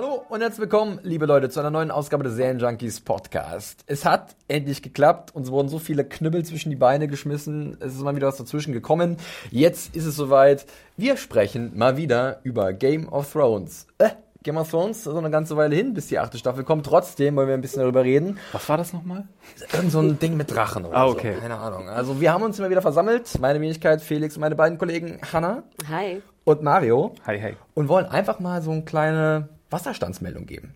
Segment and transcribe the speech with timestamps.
[0.00, 3.82] Hallo und herzlich willkommen, liebe Leute, zu einer neuen Ausgabe des Serienjunkies Podcast.
[3.88, 5.34] Es hat endlich geklappt.
[5.34, 7.76] Uns wurden so viele Knüppel zwischen die Beine geschmissen.
[7.80, 9.16] Es ist mal wieder was dazwischen gekommen.
[9.50, 10.66] Jetzt ist es soweit.
[10.96, 13.88] Wir sprechen mal wieder über Game of Thrones.
[13.98, 14.10] Äh,
[14.44, 16.86] Game of Thrones, so eine ganze Weile hin, bis die achte Staffel kommt.
[16.86, 18.38] Trotzdem wollen wir ein bisschen darüber reden.
[18.52, 19.26] Was war das nochmal?
[19.72, 21.34] Irgend so ein Ding mit Drachen oder Ah, okay.
[21.34, 21.40] so.
[21.40, 21.88] Keine Ahnung.
[21.88, 23.36] Also wir haben uns immer wieder versammelt.
[23.40, 26.22] Meine Wenigkeit, Felix und meine beiden Kollegen Hanna Hi.
[26.44, 27.16] und Mario.
[27.26, 27.56] Hi, hey.
[27.74, 30.74] und wollen einfach mal so eine kleine Wasserstandsmeldung geben.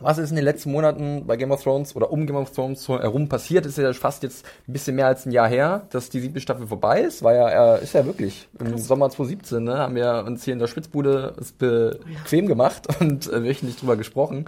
[0.00, 2.88] Was ist in den letzten Monaten bei Game of Thrones oder um Game of Thrones
[2.88, 3.66] herum passiert?
[3.66, 6.68] Ist ja fast jetzt ein bisschen mehr als ein Jahr her, dass die siebte Staffel
[6.68, 7.24] vorbei ist.
[7.24, 10.60] War ja, äh, ist ja wirklich im Sommer 2017, ne, haben wir uns hier in
[10.60, 14.44] der Spitzbude es bequem gemacht und äh, wöchentlich drüber gesprochen.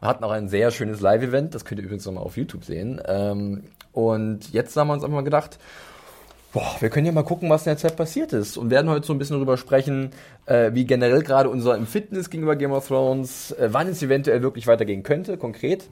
[0.00, 1.54] Und hatten auch ein sehr schönes Live-Event.
[1.54, 3.00] Das könnt ihr übrigens nochmal auf YouTube sehen.
[3.06, 5.58] Ähm, und jetzt haben wir uns einfach mal gedacht,
[6.52, 9.06] Boah, wir können ja mal gucken, was in der Zeit passiert ist und werden heute
[9.06, 10.10] so ein bisschen darüber sprechen,
[10.44, 14.66] äh, wie generell gerade unser Empfinden gegenüber Game of Thrones, äh, wann es eventuell wirklich
[14.66, 15.88] weitergehen könnte, konkret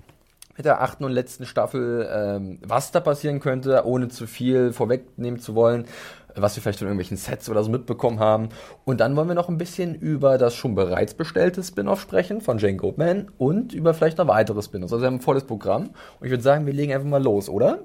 [0.58, 5.40] mit der achten und letzten Staffel, ähm, was da passieren könnte, ohne zu viel vorwegnehmen
[5.40, 5.86] zu wollen,
[6.34, 8.50] was wir vielleicht von irgendwelchen Sets oder so mitbekommen haben.
[8.84, 12.58] Und dann wollen wir noch ein bisschen über das schon bereits bestellte Spin-off sprechen von
[12.58, 14.92] Jane Goldman und über vielleicht noch weitere Spin-offs.
[14.92, 15.84] Also wir haben ein volles Programm
[16.20, 17.78] und ich würde sagen, wir legen einfach mal los, oder?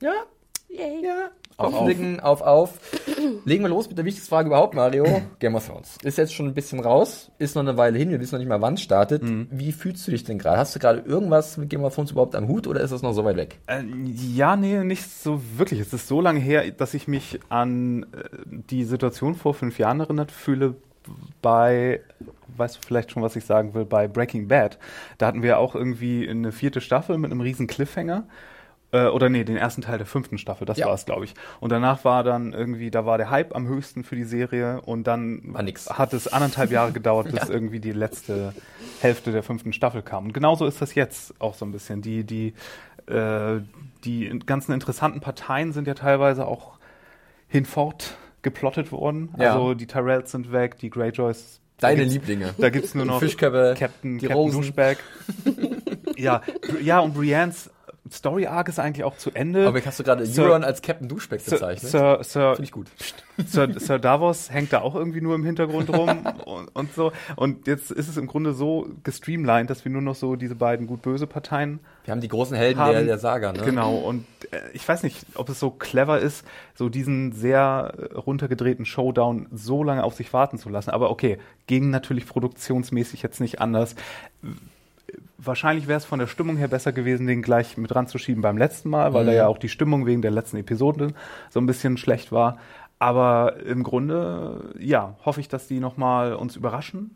[0.00, 0.12] Ja?
[0.68, 1.04] Yay.
[1.04, 1.30] Ja.
[1.58, 1.74] Auf,
[2.22, 2.78] auf, auf.
[3.46, 5.22] Legen wir los mit der wichtigsten Frage überhaupt, Mario.
[5.38, 5.96] Game of Thrones.
[6.02, 8.48] Ist jetzt schon ein bisschen raus, ist noch eine Weile hin, wir wissen noch nicht
[8.48, 9.22] mal, wann es startet.
[9.50, 10.58] Wie fühlst du dich denn gerade?
[10.58, 13.12] Hast du gerade irgendwas mit Game of Thrones überhaupt am Hut oder ist das noch
[13.12, 13.58] so weit weg?
[13.66, 13.84] Äh,
[14.34, 15.80] ja, nee, nicht so wirklich.
[15.80, 20.00] Es ist so lange her, dass ich mich an äh, die Situation vor fünf Jahren
[20.00, 20.74] erinnert fühle
[21.40, 22.00] bei,
[22.56, 24.78] weißt du vielleicht schon, was ich sagen will, bei Breaking Bad.
[25.18, 28.24] Da hatten wir auch irgendwie eine vierte Staffel mit einem riesen Cliffhanger.
[28.92, 30.86] Äh, oder nee, den ersten Teil der fünften Staffel, das Ja.
[30.86, 31.34] war es, glaube ich.
[31.60, 35.06] Und danach war dann irgendwie, da war der Hype am höchsten für die Serie und
[35.06, 35.54] dann
[35.88, 38.54] hat es anderthalb Jahre gedauert, bis irgendwie die letzte
[39.00, 40.26] Hälfte der fünften Staffel kam.
[40.26, 42.00] Und genauso ist das jetzt auch so ein bisschen.
[42.00, 42.54] Die, die,
[43.06, 43.60] äh,
[44.04, 46.78] die ganzen interessanten Parteien sind ja teilweise auch
[47.48, 49.34] hinfort geplottet worden.
[49.38, 49.52] Ja.
[49.54, 51.60] Also die Tyrells sind weg, die Greyjoys.
[51.78, 52.54] Deine Lieblinge.
[52.56, 53.74] Da gibt's nur noch Captain,
[54.18, 54.72] die Captain Rosen.
[56.16, 56.40] Ja,
[56.82, 57.68] ja, und Briennes
[58.12, 59.66] Story Arc ist eigentlich auch zu Ende.
[59.66, 61.90] Aber hast du gerade Euron als Captain Duschbeck bezeichnet?
[61.90, 62.86] Sir, Sir, Finde ich gut.
[63.46, 66.08] Sir, Sir Davos hängt da auch irgendwie nur im Hintergrund rum
[66.44, 67.12] und, und so.
[67.36, 70.86] Und jetzt ist es im Grunde so gestreamlined, dass wir nur noch so diese beiden
[70.86, 72.92] gut-böse Parteien Wir haben die großen Helden haben.
[72.92, 73.62] der, der Saga, ne?
[73.64, 73.96] Genau.
[73.96, 76.44] Und äh, ich weiß nicht, ob es so clever ist,
[76.74, 80.90] so diesen sehr äh, runtergedrehten Showdown so lange auf sich warten zu lassen.
[80.90, 83.94] Aber okay, ging natürlich produktionsmäßig jetzt nicht anders.
[85.38, 88.90] Wahrscheinlich wäre es von der Stimmung her besser gewesen, den gleich mit ranzuschieben beim letzten
[88.90, 91.12] Mal, weil da ja auch die Stimmung wegen der letzten Episode
[91.50, 92.58] so ein bisschen schlecht war.
[92.98, 97.14] Aber im Grunde, ja, hoffe ich, dass die nochmal uns überraschen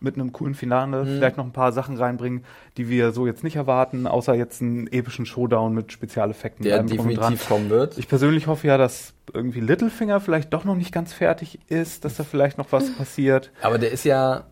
[0.00, 2.44] mit einem coolen Finale, vielleicht noch ein paar Sachen reinbringen,
[2.78, 6.64] die wir so jetzt nicht erwarten, außer jetzt einen epischen Showdown mit Spezialeffekten.
[6.64, 7.98] Der definitiv kommen wird.
[7.98, 12.16] Ich persönlich hoffe ja, dass irgendwie Littlefinger vielleicht doch noch nicht ganz fertig ist, dass
[12.16, 13.52] da vielleicht noch was passiert.
[13.60, 14.46] Aber der ist ja,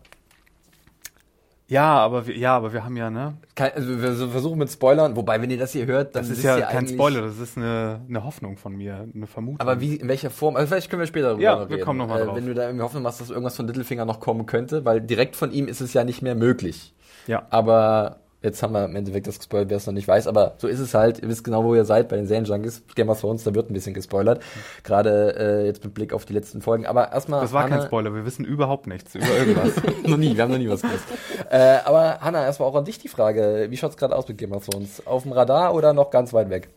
[1.69, 3.37] Ja, aber wir, ja, aber wir haben ja, ne?
[3.53, 6.43] kein, also wir versuchen mit Spoilern, wobei, wenn ihr das hier hört, dann Das ist
[6.43, 9.59] ja ihr kein Spoiler, das ist eine, eine Hoffnung von mir, eine Vermutung.
[9.59, 10.55] Aber wie, in welcher Form?
[10.55, 11.85] Also vielleicht können wir später darüber Ja, noch wir reden.
[11.85, 12.35] kommen noch mal äh, drauf.
[12.35, 15.35] Wenn du da irgendwie Hoffnung machst, dass irgendwas von Littlefinger noch kommen könnte, weil direkt
[15.35, 16.95] von ihm ist es ja nicht mehr möglich.
[17.27, 17.45] Ja.
[17.51, 20.27] Aber jetzt haben wir im Endeffekt das gespoilert, wer es noch nicht weiß.
[20.27, 21.19] Aber so ist es halt.
[21.21, 22.83] Ihr wisst genau, wo ihr seid bei den Serienjunkies.
[22.95, 24.41] Game of Thrones, da wird ein bisschen gespoilert.
[24.83, 26.85] Gerade äh, jetzt mit Blick auf die letzten Folgen.
[26.85, 27.41] Aber erstmal.
[27.41, 29.71] Das war kein Hanna- Spoiler, wir wissen überhaupt nichts über irgendwas.
[30.05, 31.03] noch nie, wir haben noch nie was gewusst.
[31.49, 33.67] äh, aber Hanna, erstmal auch an dich die Frage.
[33.69, 35.05] Wie schaut's gerade aus mit Game of Thrones?
[35.05, 36.69] Auf dem Radar oder noch ganz weit weg?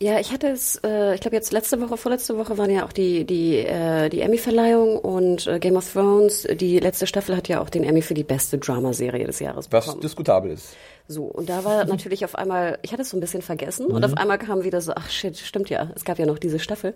[0.00, 2.92] Ja, ich hatte es, äh, ich glaube jetzt letzte Woche, vorletzte Woche waren ja auch
[2.92, 6.46] die die äh, die Emmy-Verleihung und äh, Game of Thrones.
[6.54, 9.86] Die letzte Staffel hat ja auch den Emmy für die beste Dramaserie des Jahres Was
[9.86, 10.02] bekommen.
[10.02, 10.76] diskutabel ist.
[11.10, 14.04] So und da war natürlich auf einmal, ich hatte es so ein bisschen vergessen und
[14.04, 16.94] auf einmal kam wieder so, ach shit, stimmt ja, es gab ja noch diese Staffel.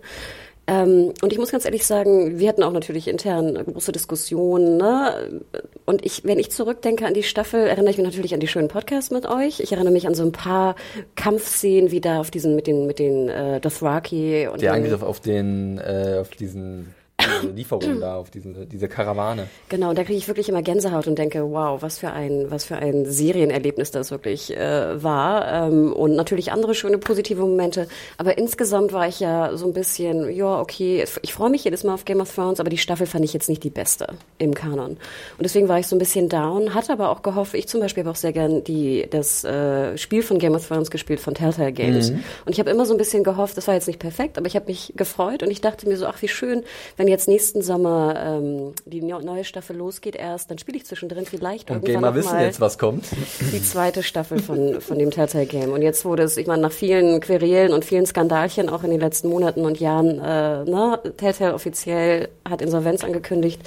[0.67, 4.77] Ähm, und ich muss ganz ehrlich sagen, wir hatten auch natürlich intern große Diskussionen.
[4.77, 5.43] Ne?
[5.87, 8.69] Und ich, wenn ich zurückdenke an die Staffel, erinnere ich mich natürlich an die schönen
[8.69, 9.59] Podcasts mit euch.
[9.59, 10.77] Ich erinnere mich an so ein paar
[11.17, 15.19] Kampfszenen, wie da auf diesen mit den mit den äh, Dothraki und Der Angriff auf
[15.19, 19.49] den, äh, auf diesen diese Lieferung da, auf diesen, diese Karawane.
[19.69, 22.65] Genau, und da kriege ich wirklich immer Gänsehaut und denke, wow, was für ein, was
[22.65, 25.69] für ein Serienerlebnis das wirklich äh, war.
[25.69, 27.89] Ähm, und natürlich andere schöne positive Momente.
[28.19, 31.95] Aber insgesamt war ich ja so ein bisschen, ja, okay, ich freue mich jedes Mal
[31.95, 34.09] auf Game of Thrones, aber die Staffel fand ich jetzt nicht die beste
[34.39, 34.91] im Kanon.
[34.91, 34.99] Und
[35.41, 38.11] deswegen war ich so ein bisschen down, hatte aber auch gehofft, ich zum Beispiel habe
[38.11, 42.11] auch sehr gern die, das äh, Spiel von Game of Thrones gespielt, von Telltale Games.
[42.11, 42.25] Mhm.
[42.45, 44.57] Und ich habe immer so ein bisschen gehofft, das war jetzt nicht perfekt, aber ich
[44.57, 46.63] habe mich gefreut und ich dachte mir so, ach, wie schön,
[46.97, 51.71] wenn jetzt nächsten Sommer ähm, die neue Staffel losgeht erst, dann spiele ich zwischendrin vielleicht
[51.71, 53.05] und irgendwann Gamer wissen jetzt, was kommt.
[53.53, 55.73] Die zweite Staffel von, von dem Telltale Game.
[55.73, 59.01] Und jetzt wurde es, ich meine, nach vielen Querelen und vielen Skandalchen auch in den
[59.01, 63.61] letzten Monaten und Jahren, äh, ne, Telltale offiziell hat Insolvenz angekündigt.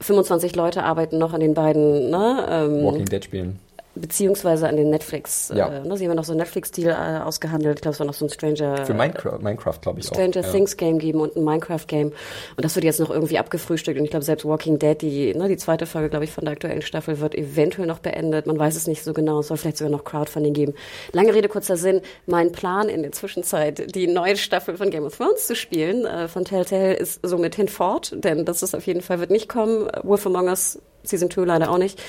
[0.00, 3.67] 25 Leute arbeiten noch an den beiden ne, ähm, Walking Dead Spielen
[4.00, 5.52] beziehungsweise an den Netflix.
[5.54, 5.68] Ja.
[5.68, 7.78] Äh, ne, sie haben noch so einen Netflix-Deal äh, ausgehandelt.
[7.78, 8.84] Ich glaube, es war noch so ein Stranger.
[8.86, 10.50] Für Minecraft, Minecraft glaube ich Stranger auch.
[10.50, 10.76] Things ja.
[10.78, 12.08] Game geben und ein Minecraft-Game.
[12.08, 13.98] Und das wird jetzt noch irgendwie abgefrühstückt.
[13.98, 16.52] Und ich glaube, selbst Walking Dead, die, ne, die zweite Folge, glaube ich, von der
[16.52, 18.46] aktuellen Staffel wird eventuell noch beendet.
[18.46, 19.40] Man weiß es nicht so genau.
[19.40, 20.74] Es soll vielleicht sogar noch Crowdfunding geben.
[21.12, 22.00] Lange Rede, kurzer Sinn.
[22.26, 26.28] Mein Plan in der Zwischenzeit, die neue Staffel von Game of Thrones zu spielen, äh,
[26.28, 28.12] von Telltale, ist somit hinfort.
[28.14, 29.88] Denn das ist auf jeden Fall, wird nicht kommen.
[30.02, 32.00] Wolf Among Us Season 2 leider auch nicht.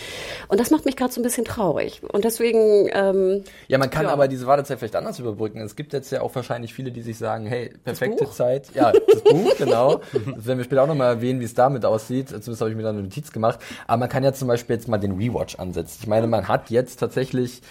[0.48, 2.02] Und das macht mich gerade so ein bisschen traurig.
[2.04, 2.90] Und deswegen.
[2.92, 4.12] Ähm, ja, man kann ja.
[4.12, 5.62] aber diese Wartezeit vielleicht anders überbrücken.
[5.62, 8.68] Es gibt jetzt ja auch wahrscheinlich viele, die sich sagen, hey, perfekte Zeit.
[8.74, 10.02] Ja, das Buch, genau.
[10.12, 12.30] Das werden wir später auch nochmal erwähnen, wie es damit aussieht.
[12.30, 13.60] Zumindest habe ich mir da eine Notiz gemacht.
[13.88, 16.00] Aber man kann ja zum Beispiel jetzt mal den Rewatch ansetzen.
[16.02, 17.62] Ich meine, man hat jetzt tatsächlich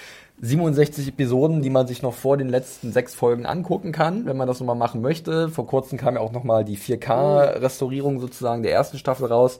[0.41, 4.47] 67 Episoden, die man sich noch vor den letzten sechs Folgen angucken kann, wenn man
[4.47, 5.49] das nochmal machen möchte.
[5.49, 9.59] Vor kurzem kam ja auch nochmal die 4K-Restaurierung sozusagen der ersten Staffel raus,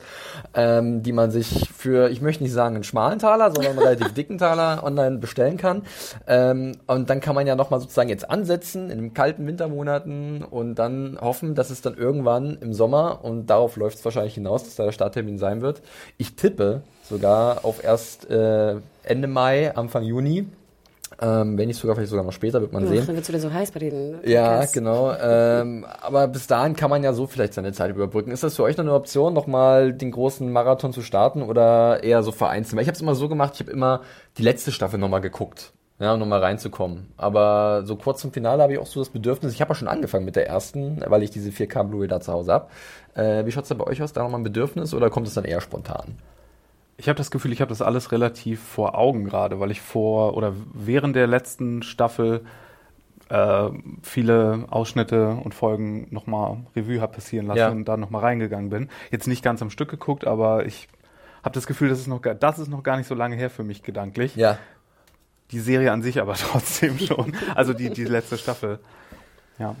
[0.53, 4.13] ähm, die man sich für, ich möchte nicht sagen einen schmalen Taler, sondern einen relativ
[4.13, 5.83] dicken Taler online bestellen kann.
[6.27, 10.75] Ähm, und dann kann man ja nochmal sozusagen jetzt ansetzen in den kalten Wintermonaten und
[10.75, 14.75] dann hoffen, dass es dann irgendwann im Sommer, und darauf läuft es wahrscheinlich hinaus, dass
[14.75, 15.81] da der Starttermin sein wird.
[16.17, 20.45] Ich tippe sogar auf erst äh, Ende Mai, Anfang Juni.
[21.21, 23.03] Ähm, wenn nicht sogar, vielleicht sogar noch später, wird man ja, sehen.
[23.05, 24.73] Dann wird es wieder so heiß bei den Podcasts.
[24.73, 25.13] Ja, genau.
[25.21, 28.31] ähm, aber bis dahin kann man ja so vielleicht seine Zeit überbrücken.
[28.31, 32.23] Ist das für euch noch eine Option, nochmal den großen Marathon zu starten oder eher
[32.23, 32.77] so vereinzelt?
[32.77, 34.01] Weil ich habe es immer so gemacht, ich habe immer
[34.37, 35.73] die letzte Staffel nochmal geguckt.
[35.99, 37.11] Ja, um nochmal reinzukommen.
[37.17, 39.89] Aber so kurz zum Finale habe ich auch so das Bedürfnis, ich habe ja schon
[39.89, 42.67] angefangen mit der ersten, weil ich diese 4K Blu-ray da zu Hause habe.
[43.15, 44.13] Äh, wie schaut's da bei euch aus?
[44.13, 46.15] Da nochmal ein Bedürfnis oder kommt es dann eher spontan?
[46.99, 50.35] Ich habe das Gefühl, ich habe das alles relativ vor Augen gerade, weil ich vor
[50.35, 52.41] oder während der letzten Staffel
[53.29, 53.69] äh,
[54.03, 57.69] viele Ausschnitte und Folgen nochmal Revue habe passieren lassen ja.
[57.69, 58.89] und da nochmal reingegangen bin.
[59.11, 60.89] Jetzt nicht ganz am Stück geguckt, aber ich
[61.41, 63.63] habe das Gefühl, das ist, noch, das ist noch gar nicht so lange her für
[63.63, 64.35] mich gedanklich.
[64.35, 64.57] Ja.
[65.51, 67.33] Die Serie an sich aber trotzdem schon.
[67.55, 68.79] Also die, die letzte Staffel.
[69.57, 69.73] Ja.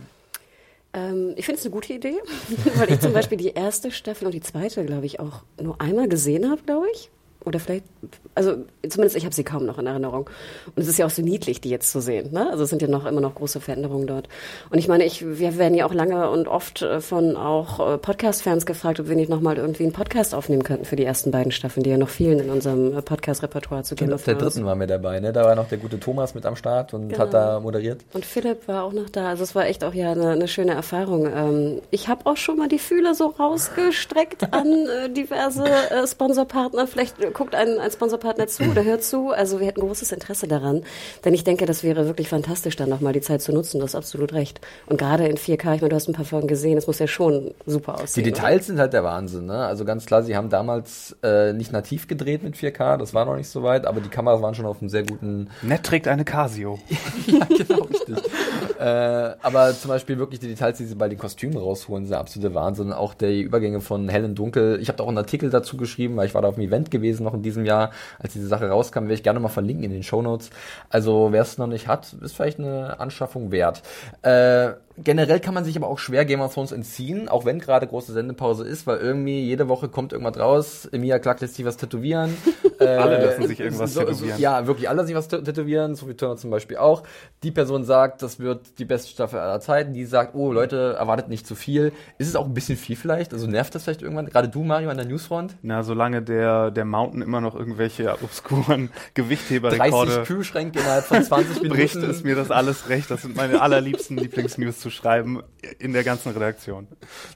[0.93, 2.17] Ähm, ich finde es eine gute Idee,
[2.75, 6.07] weil ich zum Beispiel die erste Staffel und die zweite, glaube ich, auch nur einmal
[6.07, 7.11] gesehen habe, glaube ich
[7.45, 7.85] oder vielleicht,
[8.35, 8.55] also
[8.87, 10.29] zumindest ich habe sie kaum noch in Erinnerung.
[10.75, 12.33] Und es ist ja auch so niedlich, die jetzt zu sehen.
[12.33, 12.49] Ne?
[12.49, 14.27] Also es sind ja noch immer noch große Veränderungen dort.
[14.69, 17.97] Und ich meine, ich, wir werden ja auch lange und oft äh, von auch äh,
[17.97, 21.53] Podcast-Fans gefragt, ob wir nicht nochmal irgendwie einen Podcast aufnehmen könnten für die ersten beiden
[21.53, 24.11] Staffeln, die ja noch fehlen in unserem äh, Podcast-Repertoire zu gehen.
[24.11, 25.31] Auf der dritten waren wir dabei, ne?
[25.31, 27.21] Da war noch der gute Thomas mit am Start und genau.
[27.21, 28.01] hat da moderiert.
[28.11, 29.29] Und Philipp war auch noch da.
[29.29, 31.25] Also es war echt auch ja eine, eine schöne Erfahrung.
[31.25, 35.65] Ähm, ich habe auch schon mal die Fühler so rausgestreckt an diverse
[36.05, 36.85] Sponsorpartner.
[36.87, 39.31] Vielleicht guckt ein, ein Sponsorpartner zu oder hört zu.
[39.31, 40.83] Also wir hätten großes Interesse daran.
[41.25, 43.79] Denn ich denke, das wäre wirklich fantastisch, dann nochmal die Zeit zu nutzen.
[43.79, 44.61] Du hast absolut recht.
[44.87, 47.07] Und gerade in 4K, ich meine, du hast ein paar Folgen gesehen, es muss ja
[47.07, 48.23] schon super aussehen.
[48.23, 48.63] Die Details oder?
[48.63, 49.45] sind halt der Wahnsinn.
[49.45, 49.57] Ne?
[49.57, 53.35] Also ganz klar, sie haben damals äh, nicht nativ gedreht mit 4K, das war noch
[53.35, 55.49] nicht so weit, aber die Kameras waren schon auf einem sehr guten...
[55.61, 56.79] Nett trägt eine Casio.
[57.27, 58.17] ja, genau, richtig.
[58.79, 62.19] äh, aber zum Beispiel wirklich die Details, die sie bei den Kostümen rausholen, sind der
[62.19, 62.93] absolute Wahnsinn.
[62.93, 64.79] Auch die Übergänge von hell und dunkel.
[64.81, 66.91] Ich habe da auch einen Artikel dazu geschrieben, weil ich war da auf einem Event
[66.91, 69.91] gewesen noch in diesem Jahr, als diese Sache rauskam, werde ich gerne mal verlinken in
[69.91, 70.49] den Show Notes.
[70.89, 73.81] Also wer es noch nicht hat, ist vielleicht eine Anschaffung wert.
[74.21, 74.71] Äh,
[75.03, 78.13] generell kann man sich aber auch schwer Game of Thrones entziehen, auch wenn gerade große
[78.13, 80.85] Sendepause ist, weil irgendwie jede Woche kommt irgendwas raus.
[80.91, 82.35] Emilia Clark lässt sich was tätowieren.
[82.79, 84.37] äh, alle lassen sich irgendwas so, tätowieren.
[84.37, 85.95] So, ja, wirklich alle sich was tätowieren.
[85.95, 87.03] Sophie Turner zum Beispiel auch.
[87.43, 89.93] Die Person sagt, das wird die beste Staffel aller Zeiten.
[89.93, 91.91] Die sagt, oh Leute, erwartet nicht zu viel.
[92.17, 93.33] Ist es auch ein bisschen viel vielleicht?
[93.33, 94.27] Also nervt das vielleicht irgendwann?
[94.27, 95.55] Gerade du, Mario, an der Newsfront?
[95.61, 101.55] Na, solange der, der Mountain immer noch irgendwelche obskuren Gewichtheberrekorde 30 Kühlschränke innerhalb von 20
[101.61, 101.69] Minuten.
[101.69, 103.09] bricht, ist mir das alles recht.
[103.11, 105.41] Das sind meine allerliebsten Lieblingsnews zu zu schreiben
[105.77, 106.87] in der ganzen Redaktion.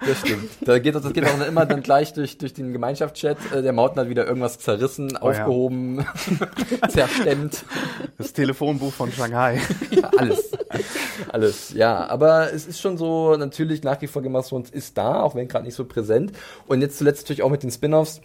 [0.05, 0.50] Das stimmt.
[0.62, 3.38] Da geht, das geht auch immer dann gleich durch, durch den Gemeinschaftschat.
[3.53, 5.41] Äh, Der Mauten hat wieder irgendwas zerrissen, Oh ja.
[5.41, 6.05] aufgehoben,
[6.89, 7.63] zerstemmt.
[8.17, 9.60] Das Telefonbuch von Shanghai.
[9.91, 10.51] Ja, alles.
[11.29, 12.07] Alles, ja.
[12.07, 15.65] Aber es ist schon so, natürlich nach wie vor Thrones ist da, auch wenn gerade
[15.65, 16.31] nicht so präsent.
[16.67, 18.22] Und jetzt zuletzt natürlich auch mit den Spin-Offs.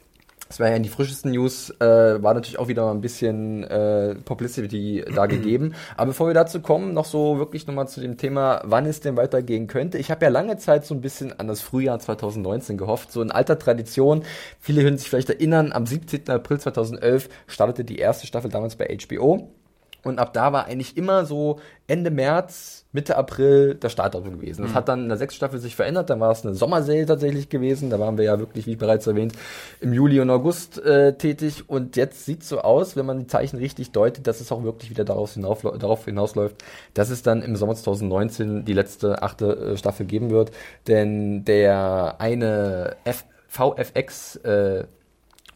[0.48, 3.64] Das war ja in die frischesten News, äh, war natürlich auch wieder mal ein bisschen
[3.64, 5.74] äh, Publicity da gegeben.
[5.96, 9.16] Aber bevor wir dazu kommen, noch so wirklich nochmal zu dem Thema, wann es denn
[9.16, 9.98] weitergehen könnte.
[9.98, 13.30] Ich habe ja lange Zeit so ein bisschen an das Frühjahr 2019 gehofft, so in
[13.30, 14.22] alter Tradition.
[14.58, 16.28] Viele können sich vielleicht erinnern, am 17.
[16.30, 19.50] April 2011 startete die erste Staffel damals bei HBO.
[20.08, 24.62] Und ab da war eigentlich immer so Ende März, Mitte April der Startdatum gewesen.
[24.62, 26.10] Das hat dann in der sechsten Staffel sich verändert.
[26.10, 27.90] Dann war es eine Sommerserie tatsächlich gewesen.
[27.90, 29.34] Da waren wir ja wirklich, wie bereits erwähnt,
[29.80, 31.64] im Juli und August äh, tätig.
[31.68, 34.90] Und jetzt sieht so aus, wenn man die Zeichen richtig deutet, dass es auch wirklich
[34.90, 36.56] wieder darauf, hinauf, darauf hinausläuft,
[36.94, 40.50] dass es dann im Sommer 2019 die letzte achte äh, Staffel geben wird.
[40.86, 44.84] Denn der eine F VFX äh,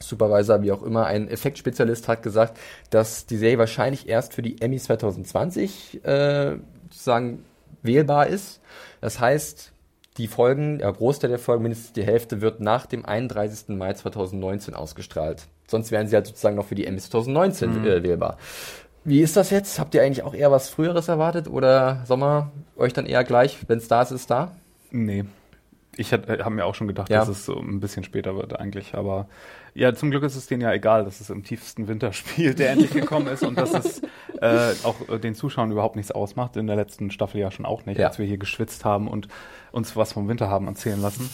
[0.02, 2.58] Supervisor, wie auch immer, ein Effektspezialist hat gesagt,
[2.90, 6.56] dass die Serie wahrscheinlich erst für die Emmy 2020 äh,
[6.90, 7.44] sozusagen
[7.82, 8.60] wählbar ist.
[9.00, 9.72] Das heißt,
[10.18, 13.68] die Folgen, der Großteil der Folgen, mindestens die Hälfte, wird nach dem 31.
[13.76, 15.46] Mai 2019 ausgestrahlt.
[15.66, 18.36] Sonst wären sie halt sozusagen noch für die Emmy 2019 äh, wählbar.
[19.04, 19.78] Wie ist das jetzt?
[19.78, 23.78] Habt ihr eigentlich auch eher was Früheres erwartet oder Sommer euch dann eher gleich, wenn
[23.78, 24.52] es da ist, ist da?
[24.90, 25.24] Nee.
[25.96, 27.18] Ich habe mir auch schon gedacht, Ja.
[27.18, 29.28] dass es so ein bisschen später wird eigentlich, aber
[29.74, 32.70] ja, zum Glück ist es denen ja egal, dass es im tiefsten Winter spielt, der
[32.70, 34.00] endlich gekommen ist und dass es
[34.40, 36.56] äh, auch äh, den Zuschauern überhaupt nichts ausmacht.
[36.56, 38.06] In der letzten Staffel ja schon auch nicht, Ja.
[38.08, 39.28] als wir hier geschwitzt haben und
[39.70, 41.28] uns was vom Winter haben erzählen lassen.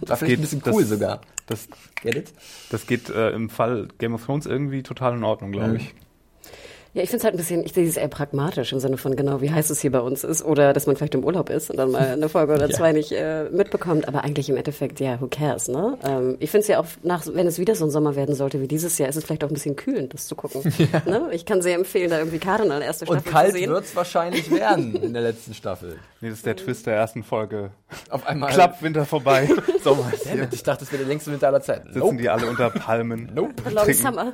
[0.06, 1.20] War vielleicht ein bisschen cool das, sogar.
[1.46, 1.68] Das,
[2.02, 2.32] Get it?
[2.70, 5.76] das geht äh, im Fall Game of Thrones irgendwie total in Ordnung, glaube Mhm.
[5.76, 5.94] ich.
[6.94, 9.16] Ja, ich finde es halt ein bisschen, ich sehe es eher pragmatisch im Sinne von
[9.16, 11.70] genau, wie heiß es hier bei uns ist oder dass man vielleicht im Urlaub ist
[11.70, 12.76] und dann mal eine Folge oder Ja.
[12.76, 15.96] zwei nicht äh, mitbekommt, aber eigentlich im Endeffekt, ja, who cares, ne?
[16.04, 18.60] Ähm, ich finde es ja auch, nach, wenn es wieder so ein Sommer werden sollte
[18.60, 20.62] wie dieses Jahr, ist es vielleicht auch ein bisschen kühlend, das zu gucken.
[21.06, 21.28] Ne?
[21.32, 23.70] Ich kann sehr empfehlen, da irgendwie Cardinal erste Staffel Und kalt zu sehen.
[23.70, 25.96] wird es wahrscheinlich werden in der letzten Staffel.
[26.22, 27.72] Nee, das ist der Twist der ersten Folge.
[28.08, 28.52] Auf einmal.
[28.52, 29.48] Klappt Winter vorbei.
[29.82, 30.46] Sommer ist hier.
[30.52, 31.92] Ich dachte, das wäre der längste Winter aller Zeiten.
[31.92, 33.28] Sitzen die alle unter Palmen.
[33.34, 33.68] Nope.
[33.68, 34.32] Long Summer.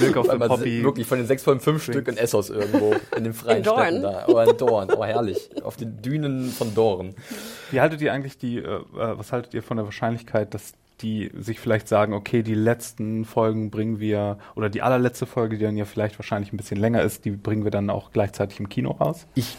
[0.00, 0.82] Milk of Auf the Poppy.
[0.82, 3.80] wirklich von den sechs Folgen fünf Stück in Essos irgendwo, in den freien In Dorn.
[3.80, 4.24] Städten da.
[4.28, 4.90] Oh, in Dorn.
[4.96, 5.50] Oh, herrlich.
[5.64, 7.14] Auf den Dünen von Dorn.
[7.70, 11.30] Wie haltet ihr eigentlich die, äh, äh, was haltet ihr von der Wahrscheinlichkeit, dass die
[11.38, 15.76] sich vielleicht sagen, okay, die letzten Folgen bringen wir, oder die allerletzte Folge, die dann
[15.76, 18.92] ja vielleicht wahrscheinlich ein bisschen länger ist, die bringen wir dann auch gleichzeitig im Kino
[18.92, 19.26] raus?
[19.34, 19.56] Ich,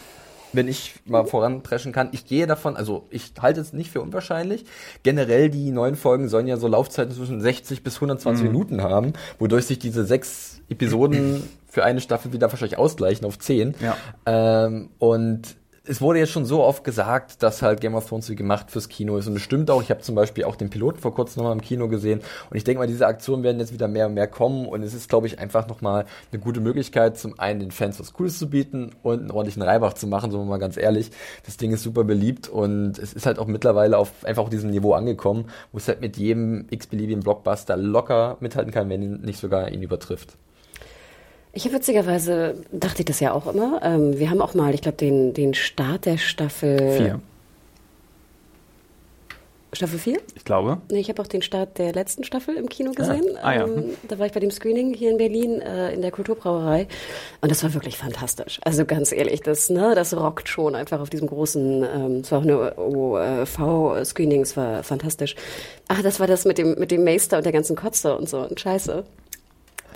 [0.54, 4.66] wenn ich mal voranpreschen kann, ich gehe davon, also ich halte es nicht für unwahrscheinlich.
[5.04, 9.66] Generell die neuen Folgen sollen ja so Laufzeiten zwischen 60 bis 120 Minuten haben, wodurch
[9.66, 11.44] sich diese sechs Episoden
[11.78, 13.76] für eine Staffel wieder wahrscheinlich ausgleichen auf zehn.
[13.80, 13.96] Ja.
[14.26, 18.36] Ähm, und es wurde jetzt schon so oft gesagt, dass halt Game of Thrones wie
[18.36, 19.28] gemacht fürs Kino ist.
[19.28, 19.84] Und es stimmt auch.
[19.84, 22.22] Ich habe zum Beispiel auch den Piloten vor kurzem nochmal im Kino gesehen.
[22.50, 24.66] Und ich denke mal, diese Aktionen werden jetzt wieder mehr und mehr kommen.
[24.66, 28.12] Und es ist, glaube ich, einfach nochmal eine gute Möglichkeit, zum einen den Fans was
[28.12, 31.12] Cooles zu bieten und einen ordentlichen Reibach zu machen, sagen wir mal ganz ehrlich.
[31.46, 34.72] Das Ding ist super beliebt und es ist halt auch mittlerweile auf einfach auf diesem
[34.72, 39.40] Niveau angekommen, wo es halt mit jedem x-beliebigen Blockbuster locker mithalten kann, wenn ihn nicht
[39.40, 40.38] sogar ihn übertrifft.
[41.54, 44.82] Ich habe witzigerweise, dachte ich das ja auch immer, ähm, wir haben auch mal, ich
[44.82, 46.98] glaube, den, den Start der Staffel...
[46.98, 47.22] Vier.
[49.74, 50.20] Staffel 4?
[50.36, 50.82] Ich glaube.
[50.90, 53.38] Nee, ich habe auch den Start der letzten Staffel im Kino gesehen.
[53.42, 53.66] ah ja.
[53.66, 56.88] Ähm, da war ich bei dem Screening hier in Berlin äh, in der Kulturbrauerei
[57.42, 58.60] und das war wirklich fantastisch.
[58.64, 61.84] Also ganz ehrlich, das ne, das rockt schon einfach auf diesem großen.
[61.84, 65.36] Ähm, es war auch eine OV-Screening, es war fantastisch.
[65.90, 68.40] Ach, das war das mit dem mit dem Meister und der ganzen Kotze und so
[68.40, 69.04] und Scheiße.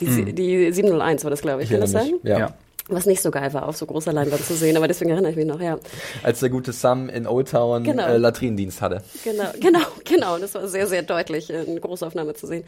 [0.02, 0.36] Die, Hm.
[0.36, 1.70] die 701 war das, glaube ich.
[1.70, 2.16] Kann das sein?
[2.24, 2.40] Ja.
[2.40, 2.54] Ja.
[2.88, 5.38] Was nicht so geil war, auf so großer Leinwand zu sehen, aber deswegen erinnere ich
[5.38, 5.78] mich noch, ja.
[6.24, 8.06] Als der gute Sam in Old Town Genau.
[8.08, 9.02] äh, Latrinendienst hatte.
[9.24, 10.38] Genau, genau, genau.
[10.40, 12.64] Das war sehr, sehr deutlich, eine Großaufnahme zu sehen.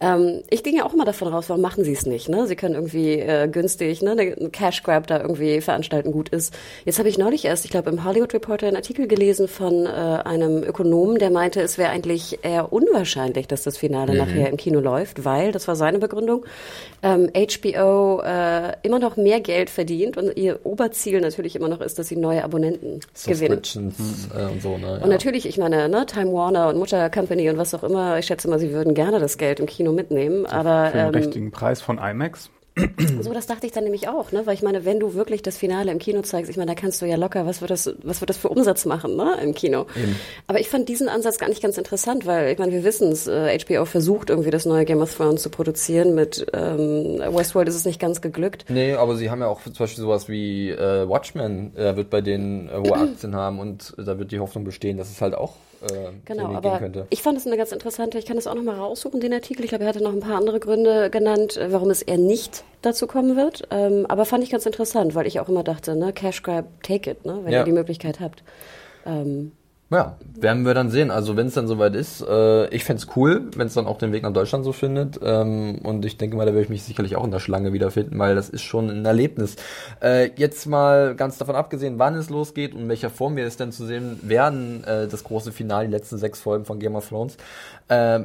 [0.00, 2.28] Ähm, ich ging ja auch immer davon raus, warum machen sie es nicht?
[2.28, 2.46] Ne?
[2.46, 6.54] Sie können irgendwie äh, günstig ne, einen Cash Grab da irgendwie veranstalten, gut ist.
[6.84, 9.88] Jetzt habe ich neulich erst, ich glaube, im Hollywood Reporter einen Artikel gelesen von äh,
[9.88, 14.78] einem Ökonomen, der meinte, es wäre eigentlich eher unwahrscheinlich, dass das Finale nachher im Kino
[14.80, 16.46] läuft, weil, das war seine Begründung,
[17.02, 21.98] ähm, HBO äh, immer noch mehr Geld verdient und ihr Oberziel natürlich immer noch ist,
[21.98, 23.62] dass sie neue Abonnenten gewinnen.
[24.34, 25.00] Äh, und so, ne?
[25.02, 28.26] Und natürlich, ich meine, ne, Time Warner und Mutter Company und was auch immer, ich
[28.26, 31.50] schätze mal, sie würden gerne das Geld im Kino mitnehmen, aber Für den ähm, richtigen
[31.50, 32.50] Preis von IMAX.
[33.22, 34.44] So, das dachte ich dann nämlich auch, ne?
[34.44, 37.00] Weil ich meine, wenn du wirklich das Finale im Kino zeigst, ich meine, da kannst
[37.00, 39.38] du ja locker, was wird das, was wird das für Umsatz machen, ne?
[39.42, 39.86] Im Kino.
[39.96, 40.16] Eben.
[40.46, 43.26] Aber ich fand diesen Ansatz gar nicht ganz interessant, weil ich meine, wir wissen es,
[43.26, 46.14] äh, HBO versucht irgendwie das neue Game of Thrones zu produzieren.
[46.14, 48.66] Mit ähm, Westworld ist es nicht ganz geglückt.
[48.68, 52.20] Nee, aber sie haben ja auch zum Beispiel sowas wie äh, Watchmen, äh, wird bei
[52.20, 55.54] denen äh, hohe Aktien haben und da wird die Hoffnung bestehen, dass es halt auch
[55.86, 59.20] äh, genau, aber ich fand es eine ganz interessante, ich kann das auch nochmal raussuchen,
[59.20, 59.64] den Artikel.
[59.64, 62.64] Ich glaube, er hatte noch ein paar andere Gründe genannt, äh, warum es eher nicht
[62.82, 63.64] dazu kommen wird.
[63.70, 67.10] Ähm, aber fand ich ganz interessant, weil ich auch immer dachte, ne, Cash Grab, take
[67.10, 67.60] it, ne, wenn ja.
[67.60, 68.42] ihr die Möglichkeit habt.
[69.04, 69.52] Ähm,
[69.90, 71.12] ja, werden wir dann sehen.
[71.12, 74.12] Also wenn es dann soweit ist, äh, ich fände cool, wenn es dann auch den
[74.12, 75.20] Weg nach Deutschland so findet.
[75.22, 78.18] Ähm, und ich denke mal, da werde ich mich sicherlich auch in der Schlange wiederfinden,
[78.18, 79.54] weil das ist schon ein Erlebnis.
[80.02, 83.56] Äh, jetzt mal ganz davon abgesehen, wann es losgeht und in welcher Form wir es
[83.56, 87.08] denn zu sehen werden, äh, das große Finale, die letzten sechs Folgen von Game of
[87.08, 87.36] Thrones.
[87.86, 88.20] Äh,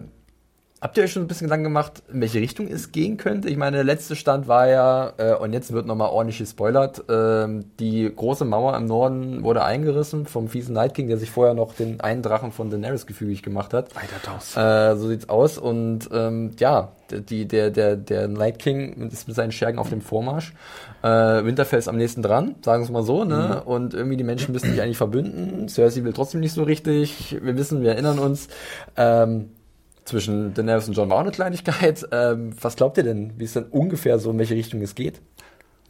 [0.82, 3.50] Habt ihr euch schon ein bisschen Gedanken gemacht, in welche Richtung es gehen könnte?
[3.50, 7.64] Ich meine, der letzte Stand war ja, äh, und jetzt wird nochmal ordentlich gespoilert, äh,
[7.80, 11.76] die große Mauer im Norden wurde eingerissen vom fiesen Night King, der sich vorher noch
[11.76, 13.90] den einen Drachen von Daenerys gefügig gemacht hat.
[13.96, 15.60] Weiter Äh, so sieht's aus.
[15.60, 20.02] Und ähm, ja, die, der, der, der Night King ist mit seinen Schergen auf dem
[20.02, 20.52] Vormarsch.
[21.04, 21.08] Äh,
[21.46, 23.62] Winterfell ist am nächsten dran, sagen wir es mal so, ne?
[23.62, 23.72] Mhm.
[23.72, 25.70] Und irgendwie die Menschen müssen sich eigentlich verbünden.
[25.70, 27.38] Cersei will trotzdem nicht so richtig.
[27.40, 28.48] Wir wissen, wir erinnern uns.
[28.98, 29.50] Ähm,
[30.06, 32.08] zwischen Daenerys und John war auch eine Kleinigkeit.
[32.12, 35.22] Ähm, was glaubt ihr denn, wie es dann ungefähr so, in welche Richtung es geht?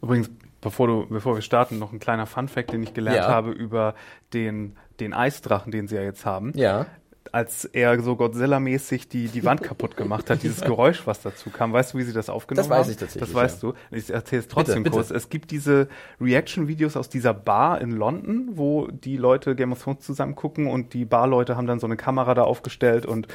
[0.00, 3.28] Übrigens, bevor, du, bevor wir starten, noch ein kleiner Fun-Fact, den ich gelernt ja.
[3.28, 3.94] habe über
[4.32, 6.52] den, den Eisdrachen, den sie ja jetzt haben.
[6.54, 6.86] Ja
[7.32, 11.72] als er so Godzilla-mäßig die, die Wand kaputt gemacht hat, dieses Geräusch, was dazu kam.
[11.72, 12.78] Weißt du, wie sie das aufgenommen haben?
[12.78, 13.32] Das weiß ich tatsächlich.
[13.32, 13.70] Das weißt ja.
[13.70, 13.96] du.
[13.96, 15.08] Ich erzähle es trotzdem bitte, kurz.
[15.08, 15.18] Bitte.
[15.18, 15.88] Es gibt diese
[16.20, 20.92] Reaction-Videos aus dieser Bar in London, wo die Leute Game of Thrones zusammen gucken und
[20.92, 23.28] die Barleute haben dann so eine Kamera da aufgestellt und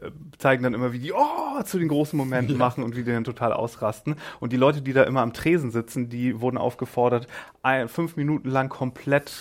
[0.00, 3.10] äh, zeigen dann immer, wie die oh, zu den großen Momenten machen und wie die
[3.10, 4.14] dann total ausrasten.
[4.38, 7.26] Und die Leute, die da immer am Tresen sitzen, die wurden aufgefordert,
[7.62, 9.32] ein, fünf Minuten lang komplett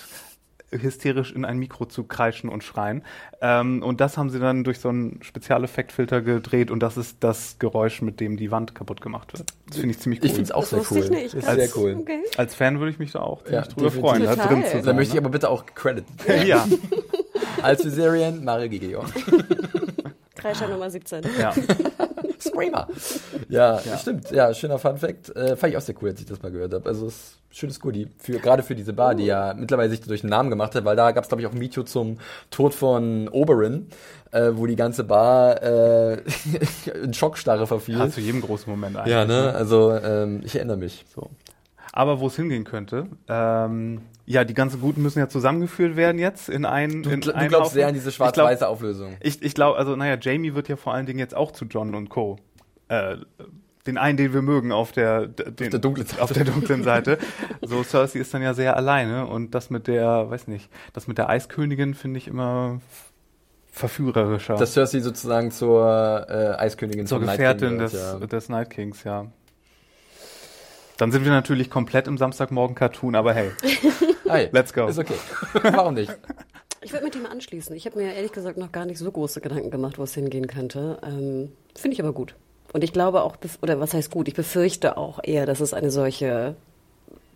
[0.71, 3.03] hysterisch in ein Mikro zu kreischen und schreien.
[3.41, 7.57] Ähm, und das haben sie dann durch so einen Spezialeffektfilter gedreht und das ist das
[7.59, 9.51] Geräusch, mit dem die Wand kaputt gemacht wird.
[9.67, 10.27] Das finde ich ziemlich cool.
[10.27, 11.03] Ich finde es auch das sehr cool.
[11.03, 11.47] Ich nicht.
[11.47, 11.97] Als, sehr cool.
[11.99, 12.19] Okay.
[12.37, 14.83] Als Fan würde ich mich da auch ziemlich ja, drüber freuen, da drin zu sein.
[14.83, 15.21] Da möchte ich ne?
[15.21, 16.05] aber bitte auch Credit.
[16.45, 16.65] ja.
[17.61, 19.05] als Viserion, Mario Gideon.
[20.35, 21.23] Kreischer Nummer 17.
[21.39, 21.53] Ja.
[22.41, 22.88] Screamer.
[23.50, 24.31] Ja, ja, stimmt.
[24.31, 25.36] Ja, schöner Fun Fact.
[25.36, 26.88] Äh, fand ich auch sehr cool, als ich das mal gehört habe.
[26.88, 28.07] Also, es ist ein schönes Goodie.
[28.17, 30.95] Für, gerade für diese Bar, die ja mittlerweile sich durch den Namen gemacht hat, weil
[30.95, 32.17] da gab es, glaube ich, auch ein Video zum
[32.50, 33.88] Tod von Oberyn,
[34.31, 36.21] äh, wo die ganze Bar äh,
[37.03, 37.98] in Schockstarre verfiel.
[37.98, 39.11] Ja, zu jedem großen Moment eigentlich.
[39.11, 39.53] Ja, ne?
[39.53, 41.05] Also, ähm, ich erinnere mich.
[41.13, 41.29] So.
[41.93, 46.47] Aber wo es hingehen könnte, ähm, ja, die ganzen Guten müssen ja zusammengeführt werden jetzt
[46.47, 47.03] in einen.
[47.03, 47.73] Du, in du glaubst Haufen.
[47.73, 49.17] sehr an diese schwarz-weiße Auflösung.
[49.19, 51.93] Ich, ich glaube, also naja, Jamie wird ja vor allen Dingen jetzt auch zu John
[51.93, 52.37] und Co.
[52.87, 53.17] Äh,
[53.87, 56.21] den einen, den wir mögen, auf der, den, auf der dunklen Seite.
[56.21, 57.17] Auf der dunklen Seite.
[57.61, 61.17] so, Cersei ist dann ja sehr alleine und das mit der, weiß nicht, das mit
[61.17, 62.79] der Eiskönigin finde ich immer
[63.71, 64.55] verführerischer.
[64.55, 68.19] Dass Cersei sozusagen zur äh, Eiskönigin zur Gefährtin des, ja.
[68.19, 69.27] des Night Kings, ja.
[71.01, 73.50] Dann sind wir natürlich komplett im Samstagmorgen-Cartoon, aber hey.
[74.29, 74.85] Hi, let's go.
[74.85, 75.16] Ist okay.
[75.64, 76.16] Warum nicht?
[76.83, 77.75] Ich würde mit dem anschließen.
[77.75, 80.46] Ich habe mir ehrlich gesagt noch gar nicht so große Gedanken gemacht, wo es hingehen
[80.46, 81.00] könnte.
[81.03, 82.35] Ähm, Finde ich aber gut.
[82.72, 85.90] Und ich glaube auch, oder was heißt gut, ich befürchte auch eher, dass es eine
[85.90, 86.55] solche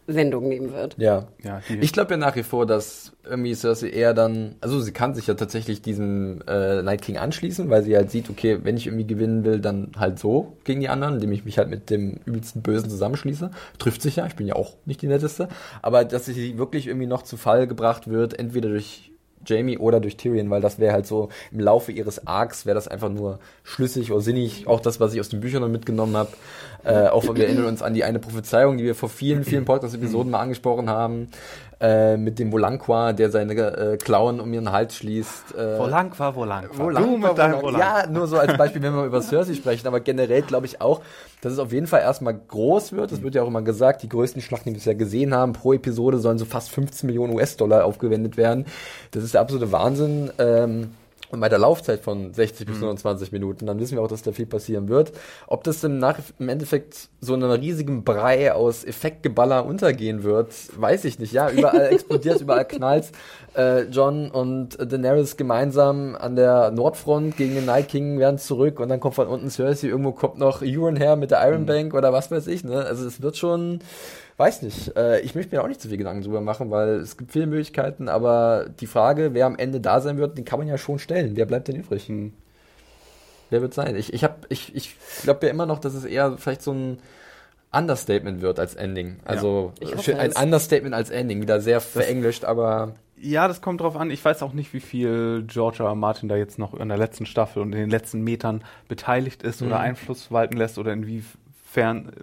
[0.08, 0.96] Wendung nehmen wird.
[0.98, 1.28] Ja.
[1.44, 5.16] ja ich glaube ja nach wie vor, dass irgendwie Cersei eher dann, also sie kann
[5.16, 8.88] sich ja tatsächlich diesem äh, Night King anschließen, weil sie halt sieht, okay, wenn ich
[8.88, 12.20] irgendwie gewinnen will, dann halt so gegen die anderen, indem ich mich halt mit dem
[12.26, 13.52] übelsten Bösen zusammenschließe.
[13.80, 15.48] Trifft sich ja, ich bin ja auch nicht die netteste,
[15.82, 19.12] aber dass sie wirklich irgendwie noch zu Fall gebracht wird, entweder durch
[19.46, 22.88] Jamie oder durch Tyrion, weil das wäre halt so im Laufe ihres Arcs wäre das
[22.88, 24.68] einfach nur schlüssig oder sinnig.
[24.68, 26.30] Auch das, was ich aus den Büchern noch mitgenommen habe.
[26.84, 30.32] Äh, auch wir erinnern uns an die eine Prophezeiung, die wir vor vielen, vielen Podcast-Episoden
[30.32, 31.30] mal angesprochen haben,
[31.86, 35.56] äh, mit dem Volanqua, der seine äh, Klauen um ihren Hals schließt.
[35.56, 36.78] Äh, Volanqua, Volanqua.
[36.78, 38.02] Volanqua, du mit deinem Volanqua.
[38.02, 41.02] Ja, nur so als Beispiel, wenn wir über Cersei sprechen, aber generell glaube ich auch,
[41.42, 43.12] dass es auf jeden Fall erstmal groß wird.
[43.12, 45.74] Es wird ja auch immer gesagt, die größten Schlachten, die wir bisher gesehen haben, pro
[45.74, 48.66] Episode sollen so fast 15 Millionen US-Dollar aufgewendet werden.
[49.12, 50.32] Das ist der absolute Wahnsinn.
[50.40, 50.92] Ähm,
[51.30, 53.40] und bei der Laufzeit von 60 bis 29 mhm.
[53.40, 55.12] Minuten, dann wissen wir auch, dass da viel passieren wird.
[55.48, 60.54] Ob das im, Nach im Endeffekt so in einem riesigen Brei aus Effektgeballer untergehen wird,
[60.80, 61.34] weiß ich nicht.
[61.34, 63.12] Ja, überall explodiert, überall knallt.
[63.56, 68.90] Äh, John und Daenerys gemeinsam an der Nordfront gegen den Night King werden zurück und
[68.90, 71.66] dann kommt von unten Cersei, irgendwo kommt noch Euron her mit der Iron mhm.
[71.66, 72.64] Bank oder was weiß ich.
[72.64, 72.86] Ne?
[72.86, 73.80] Also es wird schon
[74.38, 74.96] weiß nicht.
[74.98, 77.48] Äh, ich möchte mir auch nicht zu viel Gedanken drüber machen, weil es gibt viele
[77.48, 81.00] Möglichkeiten, aber die Frage, wer am Ende da sein wird, den kann man ja schon
[81.00, 81.36] stellen.
[81.36, 82.08] Wer bleibt denn übrig?
[82.08, 82.34] Hm.
[83.50, 83.96] Wer wird sein?
[83.96, 87.00] Ich, ich, ich, ich glaube ja immer noch, dass es eher vielleicht so ein
[87.72, 89.18] Understatement wird als Ending.
[89.26, 90.32] Also Ich hoffe ein.
[90.32, 91.42] Understatement als Ending.
[91.42, 94.10] Wieder sehr verenglischt, aber Ja, das kommt drauf an.
[94.12, 95.46] Ich weiß auch nicht, wie viel.
[95.56, 95.96] R.
[95.96, 99.62] Martin da jetzt noch in der letzten Staffel und in den letzten Metern beteiligt ist
[99.62, 99.68] Mhm.
[99.68, 101.40] oder Einfluss walten lässt oder inwiefern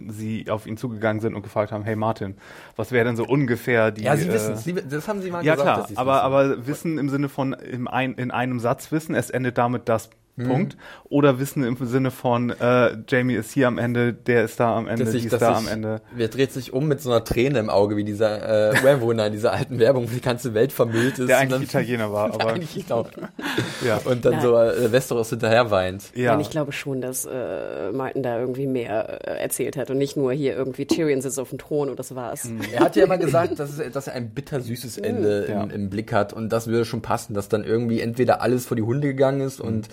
[0.08, 2.36] sie auf ihn zugegangen sind und gefragt haben, hey Martin,
[2.76, 4.04] was wäre denn so ungefähr die...
[4.04, 4.88] ja, sie äh, wissen es.
[4.88, 5.66] Das haben sie mal Ja gesagt.
[5.66, 6.24] klar, dass sie's aber, wissen.
[6.24, 10.08] aber Wissen im Sinne von im ein, in einem Satz wissen, es endet damit das
[10.08, 10.21] Mhm.
[10.36, 10.78] Punkt.
[11.04, 14.88] Oder Wissen im Sinne von äh, Jamie ist hier am Ende, der ist da am
[14.88, 16.00] Ende, dass die sich, ist da sich, am Ende.
[16.16, 19.32] Wer dreht sich um mit so einer Träne im Auge, wie dieser äh, Werbewohner in
[19.34, 21.28] dieser alten Werbung, wo die ganze Welt vermüllt ist.
[21.28, 23.10] Der und eigentlich dann- Italiener war, aber eigentlich ich glaub,
[23.86, 24.00] ja.
[24.04, 24.42] Und dann Nein.
[24.42, 26.04] so äh, Westeros hinterher weint.
[26.14, 26.32] ja.
[26.32, 30.16] Nein, ich glaube schon, dass äh, Martin da irgendwie mehr äh, erzählt hat und nicht
[30.16, 32.48] nur hier irgendwie Tyrion sitzt auf dem Thron und das war's.
[32.72, 35.62] Er hat ja immer gesagt, dass, es, dass er ein bittersüßes Ende Ja.
[35.62, 38.76] im, im Blick hat und das würde schon passen, dass dann irgendwie entweder alles vor
[38.76, 39.88] die Hunde gegangen ist und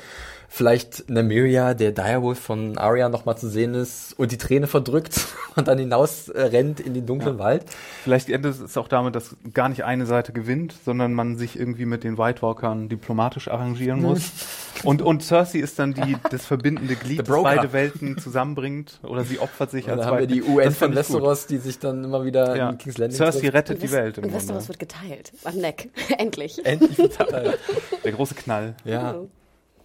[0.51, 5.67] vielleicht Nymeria, der Direwolf von Arya nochmal zu sehen ist und die Träne verdrückt und
[5.67, 7.65] dann hinaus äh, rennt in den dunklen Wald.
[8.03, 11.85] Vielleicht endet es auch damit, dass gar nicht eine Seite gewinnt, sondern man sich irgendwie
[11.85, 14.31] mit den White Walkern diplomatisch arrangieren muss.
[14.83, 18.99] und, und Cersei ist dann die, das verbindende Glied, das beide Welten zusammenbringt.
[19.03, 20.95] Oder sie opfert sich Und als dann haben wir die UN von.
[20.95, 22.69] Westeros, die sich dann immer wieder Ja.
[22.71, 23.53] in King's Landing Cersei trifft.
[23.53, 24.43] rettet die Welt im und Grunde.
[24.43, 25.31] Westeros wird geteilt.
[25.43, 25.89] Am Neck.
[26.17, 26.65] Endlich.
[26.65, 27.59] Endlich verteilt.
[28.03, 28.75] Der große Knall.
[28.83, 29.15] Ja.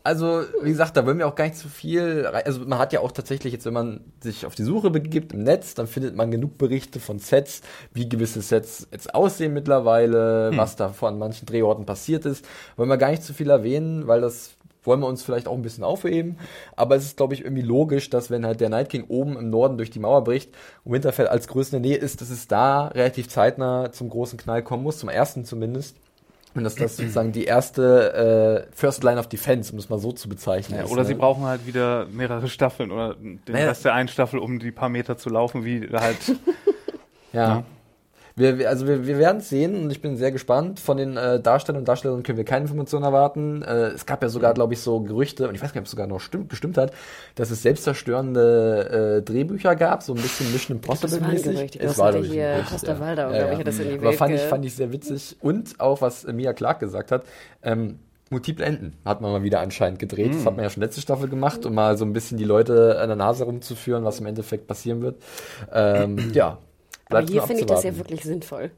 [0.06, 2.26] Also, wie gesagt, da wollen wir auch gar nicht zu viel.
[2.26, 5.44] Also, man hat ja auch tatsächlich jetzt, wenn man sich auf die Suche begibt im
[5.44, 7.62] Netz, dann findet man genug Berichte von Sets,
[7.94, 12.44] wie gewisse Sets jetzt aussehen mittlerweile, was da vor an manchen Drehorten passiert ist.
[12.76, 15.62] Wollen wir gar nicht zu viel erwähnen, weil das wollen wir uns vielleicht auch ein
[15.62, 16.36] bisschen aufheben.
[16.76, 19.48] Aber es ist, glaube ich, irgendwie logisch, dass wenn halt der Night King oben im
[19.48, 23.28] Norden durch die Mauer bricht und Winterfell als größte Nähe ist, dass es da relativ
[23.30, 25.96] zeitnah zum großen Knall kommen muss, zum ersten zumindest.
[26.54, 30.12] Und dass das sozusagen die erste äh, First Line of Defense, um es mal so
[30.12, 30.78] zu bezeichnen.
[30.78, 31.08] Ja, ist, oder ne?
[31.08, 33.66] sie brauchen halt wieder mehrere Staffeln oder den Naja.
[33.68, 36.18] Rest der einen Staffel, um die paar Meter zu laufen, wie halt.
[36.28, 36.34] Ja.
[37.34, 37.64] Ja.
[38.37, 40.81] Wir, wir, also wir, wir werden es sehen und ich bin sehr gespannt.
[40.81, 43.62] Von den äh, Darstellern und Darstellern können wir keine Informationen erwarten.
[43.62, 45.87] Äh, es gab ja sogar, glaube ich, so Gerüchte, und ich weiß gar nicht, ob
[45.87, 46.92] es sogar noch stimmt, gestimmt hat,
[47.37, 51.55] dass es selbstzerstörende äh, Drehbücher gab, so ein bisschen Mission Impossible Das war ein mäßig.
[51.55, 51.77] Gerücht.
[51.77, 54.16] Es Das war, ein hier Costa Waldau, glaub ich, hat das in die Aber Welt
[54.16, 55.37] fand ich, fand ich sehr witzig.
[55.40, 57.25] Und auch, was Mia Clark gesagt hat,
[57.62, 60.31] ähm, Multiple Enden hat man mal wieder anscheinend gedreht.
[60.31, 60.38] Hm.
[60.38, 62.99] Das hat man ja schon letzte Staffel gemacht, um mal so ein bisschen die Leute
[62.99, 65.23] an der Nase rumzuführen, was im Endeffekt passieren wird.
[65.73, 66.59] Ähm, ja.
[67.14, 68.70] Aber bleibt hier nur finde ich das ja wirklich sinnvoll.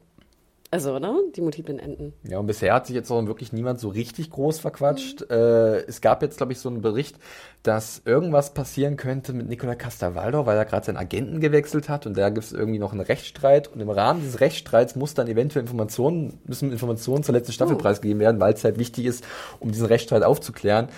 [0.72, 1.14] Also, oder?
[1.37, 2.12] Die multiplen Enden.
[2.25, 5.22] Ja, und bisher hat sich jetzt auch wirklich niemand so richtig groß verquatscht.
[5.31, 7.16] Äh, es gab jetzt, glaube ich, so einen Bericht,
[7.62, 12.16] dass irgendwas passieren könnte mit Nicola Castavaldo, weil er gerade seinen Agenten gewechselt hat und
[12.18, 15.62] da gibt es irgendwie noch einen Rechtsstreit und im Rahmen dieses Rechtsstreits muss dann eventuell
[15.62, 17.79] Informationen, müssen Informationen zur letzten Staffel Oh.
[17.79, 19.25] preisgegeben werden, weil es halt wichtig ist,
[19.61, 20.88] um diesen Rechtsstreit aufzuklären.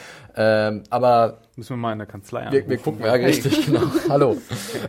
[0.40, 2.70] Ähm, aber Müssen wir mal in der Kanzlei wir, anrufen.
[2.70, 3.80] wir gucken, ja, richtig, genau.
[4.08, 4.36] Hallo.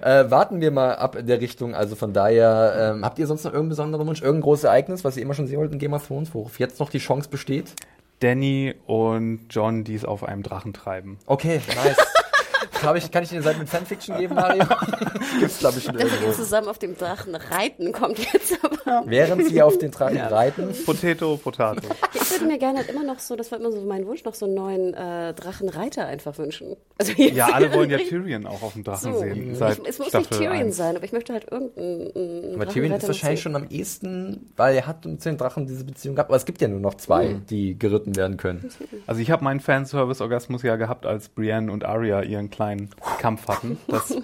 [0.01, 1.73] Äh, warten wir mal ab in der Richtung.
[1.73, 5.17] Also von daher, ähm, habt ihr sonst noch irgendeinen besonderen Wunsch, irgendein großes Ereignis, was
[5.17, 7.73] ihr immer schon sehen wollt in Game of Thrones, worauf jetzt noch die Chance besteht?
[8.19, 11.17] Danny und John, die es auf einem Drachen treiben.
[11.25, 11.97] Okay, nice.
[12.83, 14.63] Hab ich, kann ich dir eine Seite mit Fanfiction geben, Mario?
[15.39, 16.31] Gibt's, glaube ich, schon Dass wir irgendwo.
[16.33, 19.03] zusammen auf dem Drachen reiten, kommt jetzt aber.
[19.05, 20.69] Während sie auf den Drachen reiten.
[20.85, 21.81] Potato, Potato.
[22.13, 24.33] Ich würde mir gerne halt immer noch so, das war immer so mein Wunsch, noch
[24.33, 26.75] so einen neuen äh, Drachenreiter einfach wünschen.
[26.97, 29.19] Also jetzt Ja, alle wollen ja Tyrion auch auf dem Drachen so.
[29.19, 29.51] sehen.
[29.51, 30.75] Ich, Seit es muss Staffel nicht Tyrion 1.
[30.77, 34.75] sein, aber ich möchte halt irgendeinen einen Aber Tyrion ist wahrscheinlich schon am ehesten, weil
[34.75, 36.29] er hat mit den Drachen diese Beziehung gehabt.
[36.29, 38.69] Aber es gibt ja nur noch zwei, die geritten werden können.
[39.07, 43.77] Also ich habe meinen Fanservice-Orgasmus ja gehabt, als Brienne und Arya ihren kleinen Kampf hatten.
[43.87, 44.15] Das,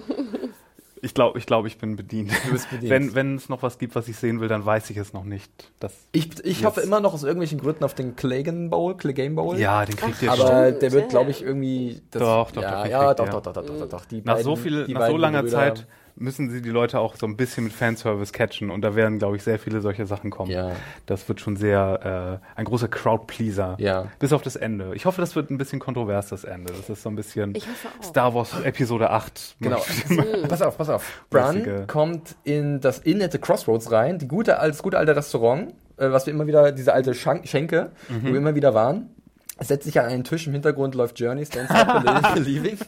[1.02, 2.30] ich glaube, ich, glaub, ich bin bedient.
[2.46, 2.90] Du bist bedient.
[2.90, 5.24] Wenn, wenn es noch was gibt, was ich sehen will, dann weiß ich es noch
[5.24, 5.50] nicht.
[5.80, 9.58] Das, Ich, ich hoffe immer noch aus irgendwelchen Gründen auf den Clegane Bowl, Clegane Bowl.
[9.58, 10.64] ja, den kriegt ihr Aber schon.
[10.64, 12.00] Stimmt, der wird, glaube ich, irgendwie.
[12.10, 14.04] Das, Doch, doch, ja, doch, ja, kriegt doch, doch, doch, doch, doch, doch, doch.
[14.06, 16.98] Die Nach beiden- so viel, die nach so langer Brüder- Zeit müssen sie die Leute
[16.98, 20.06] auch so ein bisschen mit Fanservice catchen und da werden, glaube ich, sehr viele solche
[20.06, 20.50] Sachen kommen.
[20.50, 20.72] Ja.
[21.06, 23.76] Das wird schon sehr äh, ein großer Crowd-Pleaser.
[23.78, 24.06] Ja.
[24.18, 24.94] Bis auf das Ende.
[24.94, 26.72] Ich hoffe, das wird ein bisschen kontrovers, das Ende.
[26.72, 28.04] Das ist so ein bisschen Ich hoffe auch.
[28.04, 29.56] Star Wars Episode 8.
[29.60, 29.82] Genau.
[30.08, 30.48] Mhm.
[30.48, 31.24] pass auf, pass auf.
[31.30, 35.70] Bran kommt in das Inn at the Crossroads rein, die gute, das gute alte Restaurant,
[35.96, 39.10] äh, was wir immer wieder, diese alte Schank Schenke, wo wir immer wieder waren.
[39.58, 42.78] Es setzt sich an einen Tisch, im Hintergrund läuft Journey, Stand Up Believing.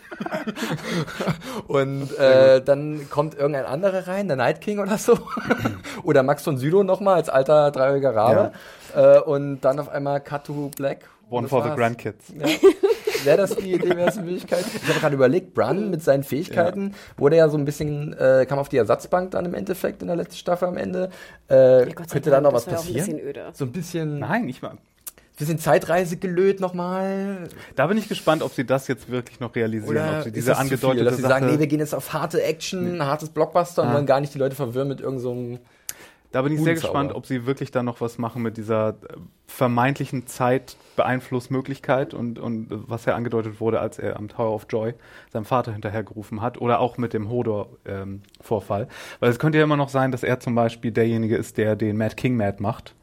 [1.66, 5.18] Und äh, dann kommt irgendein anderer rein, der Night King oder so.
[6.02, 8.52] oder Max von Südow nochmal als alter dreijähriger Rabe.
[8.94, 11.08] Äh, und dann auf einmal Cut to Black.
[11.30, 11.78] One for the war's.
[11.78, 12.32] Grandkids.
[12.38, 12.46] Ja.
[13.24, 14.64] Wäre das die Idee, wäre eine Möglichkeit?
[14.74, 18.58] Ich habe gerade überlegt, Brun mit seinen Fähigkeiten wurde ja so ein bisschen, äh, kam
[18.58, 21.10] auf die Ersatzbank dann im Endeffekt in der letzten Staffel am Ende.
[21.50, 23.06] Äh, Ja, könnte da noch was war ja ein passieren?
[23.06, 23.50] bisschen öder.
[23.52, 24.18] So ein bisschen.
[24.20, 24.78] Nein, ich mal.
[25.38, 27.48] Bisschen Zeitreise gelöt nochmal.
[27.76, 30.96] Da bin ich gespannt, ob sie das jetzt wirklich noch realisieren, ob sie diese angedeutete
[30.96, 33.88] viel, dass sie Sache, sagen, nee, wir gehen jetzt auf harte Action, hartes Blockbuster und
[33.88, 33.94] Ja.
[33.94, 35.58] wollen gar nicht die Leute verwirren mit irgendeinem so
[36.32, 38.94] Da bin ich sehr gespannt, ob sie wirklich dann noch was machen mit dieser äh,
[39.46, 44.94] vermeintlichen Zeitbeeinflussmöglichkeit und, und was ja angedeutet wurde, als er am Tower of Joy
[45.32, 48.88] seinem Vater hinterhergerufen hat oder auch mit dem Hodor-Vorfall.
[49.20, 51.96] Weil es könnte ja immer noch sein, dass er zum Beispiel derjenige ist, der den
[51.96, 52.94] Mad King mad macht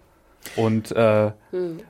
[0.55, 1.31] und, äh,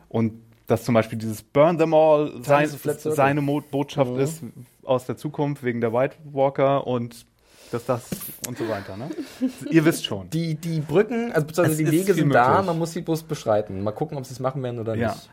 [0.09, 4.41] und dass zum Beispiel dieses Burn them all sein, seine Mo Botschaft ist
[4.83, 7.25] aus der Zukunft wegen der White Walker und
[7.71, 8.09] dass das
[8.47, 8.95] und so weiter.
[8.95, 9.09] Ne?
[9.71, 10.29] Ihr wisst schon.
[10.29, 12.65] Die, die Brücken, also beziehungsweise Es die Wege sind da, möglich.
[12.67, 13.81] man muss sie bloß beschreiten.
[13.83, 15.09] Mal gucken, ob sie es machen werden oder Ja.
[15.09, 15.29] nicht.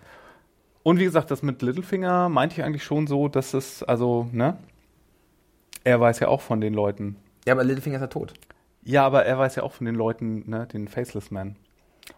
[0.82, 4.56] Und wie gesagt, das mit Littlefinger meinte ich eigentlich schon so, dass es, also, ne?
[5.84, 7.16] Er weiß ja auch von den Leuten.
[7.46, 8.34] Ja, aber Littlefinger ist ja tot.
[8.82, 11.56] Ja, aber er weiß ja auch von den Leuten, ne, den Faceless Man.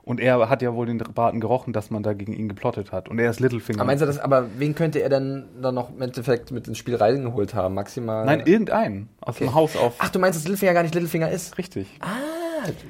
[0.05, 3.09] Und er hat ja wohl den Braten gerochen, dass man da gegen ihn geplottet hat.
[3.09, 3.81] Und er ist Littlefinger.
[3.81, 6.77] Aber meinst du das, aber wen könnte er denn dann noch im Endeffekt mit ins
[6.77, 7.75] Spiel reingeholt haben?
[7.75, 8.27] Maximal.
[8.27, 9.09] Nein, irgendeinen.
[9.23, 9.45] Aus Okay.
[9.47, 9.95] dem Haus auf.
[9.99, 11.57] Ach, du meinst, dass Littlefinger gar nicht Littlefinger ist?
[11.57, 11.87] Richtig.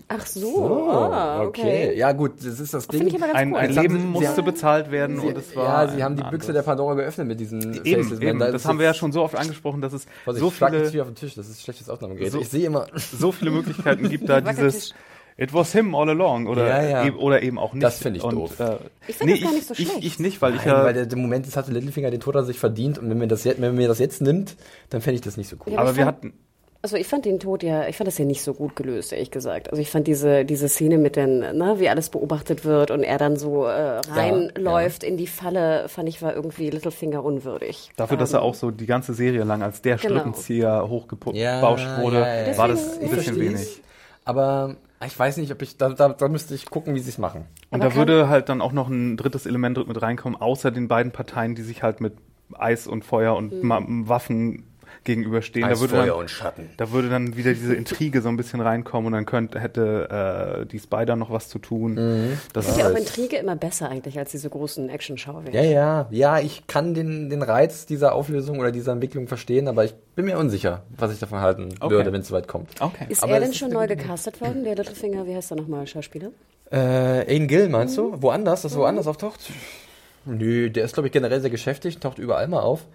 [0.08, 1.96] Ach so, Oh, ah, okay.
[1.96, 3.06] Ja, gut, das ist das Ding.
[3.08, 3.58] Ich aber ganz Ein, cool.
[3.58, 5.84] ein Leben sie- musste haben- bezahlt werden Sie, und es war.
[5.86, 6.62] ja, sie haben die Büchse der.
[6.62, 8.20] Pandora geöffnet mit diesen Eben, Faces.
[8.20, 8.38] eben.
[8.38, 10.88] Da Das haben wir ja schon so oft angesprochen, dass es Vorsicht, so ich viele,
[10.90, 12.30] hier auf den Tisch, das ist schlechtes Aufnahmegerät.
[12.32, 14.94] So- ich sehe immer, so viele Möglichkeiten gibt, da dieses
[15.36, 17.04] It was him all along oder, Ja, ja.
[17.06, 17.82] Eben, oder eben auch nicht.
[17.82, 18.60] Das finde ich Und, doof.
[18.60, 18.76] Äh,
[19.08, 20.04] Ich finde das gar nicht so ich, schlecht.
[20.04, 20.84] Ich nicht, weil ich Nein, ja.
[20.84, 23.26] weil der, der Moment, das hatte Littlefinger den Tod an sich verdient und wenn mir
[23.26, 24.56] das, jetzt, wenn mir das jetzt nimmt,
[24.90, 25.72] dann fände ich das nicht so cool.
[25.72, 26.34] Ja, aber ich wir hatten.
[26.82, 29.30] Also ich fand den Tod ja, ich fand das ja nicht so gut gelöst, ehrlich
[29.30, 29.70] gesagt.
[29.70, 33.16] Also ich fand diese, diese Szene mit den, ne, wie alles beobachtet wird und er
[33.16, 37.90] dann so äh, reinläuft in die Falle, fand ich war irgendwie Littlefinger unwürdig.
[37.96, 40.14] Dafür, dass er auch so die ganze Serie lang als der Genau.
[40.14, 42.58] Strippenzieher hochgebauscht wurde, ja, ja, ja.
[42.58, 43.80] war das ein Ich bisschen wenig.
[44.26, 47.18] Aber ich weiß nicht, ob ich, da, da, da müsste ich gucken, wie sie es
[47.18, 47.46] machen.
[47.70, 50.88] Und Aber da würde halt dann auch noch ein drittes Element mit reinkommen, außer den
[50.88, 52.14] beiden Parteien, die sich halt mit
[52.52, 54.08] Eis und Feuer und Mhm.
[54.08, 54.64] Waffen
[55.04, 55.64] gegenüberstehen.
[55.64, 56.70] Eis, da würde Feuer dann, und Schatten.
[56.76, 60.66] Da würde dann wieder diese Intrige so ein bisschen reinkommen und dann könnte, hätte äh,
[60.66, 61.94] die Spider noch was zu tun.
[61.94, 62.38] Mhm.
[62.52, 63.00] Das finde ja auch weiß.
[63.00, 65.56] Intrige immer besser eigentlich als diese großen Action-Schauwerte.
[65.56, 69.84] Ja, ja, ja, ich kann den, den Reiz dieser Auflösung oder dieser Entwicklung verstehen, aber
[69.84, 71.94] ich bin mir unsicher, was ich davon halten Okay.
[71.94, 72.70] würde, wenn es soweit kommt.
[72.80, 73.06] Okay.
[73.08, 75.86] Ist Aber er denn ist schon neu gecastet worden, der Littlefinger, wie heißt er nochmal,
[75.86, 76.30] Schauspieler?
[76.70, 76.78] Äh,
[77.30, 78.20] Aiden Gill, meinst du?
[78.22, 79.40] Woanders, dass er woanders auftaucht?
[80.26, 82.86] Nö, der ist, glaube ich, generell sehr geschäftig, taucht überall mal auf.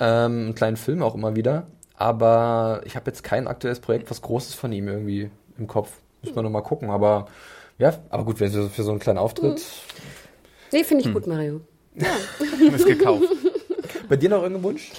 [0.00, 1.66] Ähm, einen kleinen Film auch immer wieder.
[1.94, 5.92] Aber ich habe jetzt kein aktuelles Projekt, was Großes von ihm irgendwie im Kopf.
[6.22, 6.90] Muss man noch mal gucken.
[6.90, 7.26] Aber
[7.78, 9.62] ja, aber gut, wenn für, für so einen kleinen Auftritt.
[10.72, 11.14] Nee, finde ich Hm.
[11.14, 11.60] gut, Mario.
[12.74, 13.24] ist gekauft.
[14.08, 14.92] Bei dir noch irgendein Wunsch?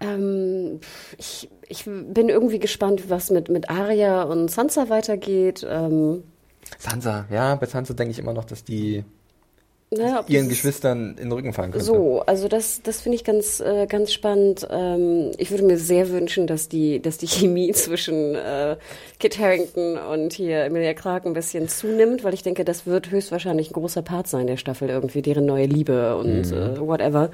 [0.00, 0.80] Ähm,
[1.18, 5.64] ich, ich bin irgendwie gespannt, was mit, mit Arya und Sansa weitergeht.
[5.68, 6.24] Ähm,
[6.78, 9.04] Sansa, ja, bei Sansa denke ich immer noch, dass die
[9.96, 11.84] naja, ihren Geschwistern in den Rücken fallen könnte.
[11.84, 14.66] So, also das, das finde ich ganz, äh, ganz spannend.
[14.70, 18.76] Ähm, ich würde mir sehr wünschen, dass die, dass die Chemie zwischen äh,
[19.20, 23.70] Kit Harington und hier Emilia Clarke ein bisschen zunimmt, weil ich denke, das wird höchstwahrscheinlich
[23.70, 26.52] ein großer Part sein der Staffel irgendwie, deren neue Liebe und Mhm.
[26.52, 27.30] äh, whatever.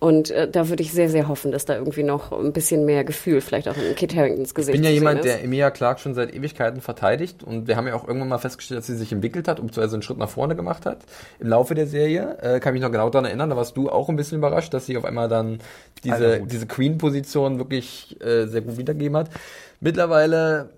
[0.00, 3.04] Und äh, da würde ich sehr, sehr hoffen, dass da irgendwie noch ein bisschen mehr
[3.04, 5.24] Gefühl vielleicht auch in Kit Haringtons Gesicht Ich bin ja jemand, ist.
[5.24, 8.78] der Emilia Clarke schon seit Ewigkeiten verteidigt und wir haben ja auch irgendwann mal festgestellt,
[8.78, 10.98] dass sie sich entwickelt hat, beziehungsweise einen Schritt nach vorne gemacht hat
[11.38, 12.38] im Laufe der Serie.
[12.42, 14.86] Äh, kann mich noch genau daran erinnern, da warst du auch ein bisschen überrascht, dass
[14.86, 15.60] sie auf einmal dann
[16.02, 19.30] diese, diese Queen-Position wirklich äh, sehr gut wiedergegeben hat.
[19.80, 20.70] Mittlerweile,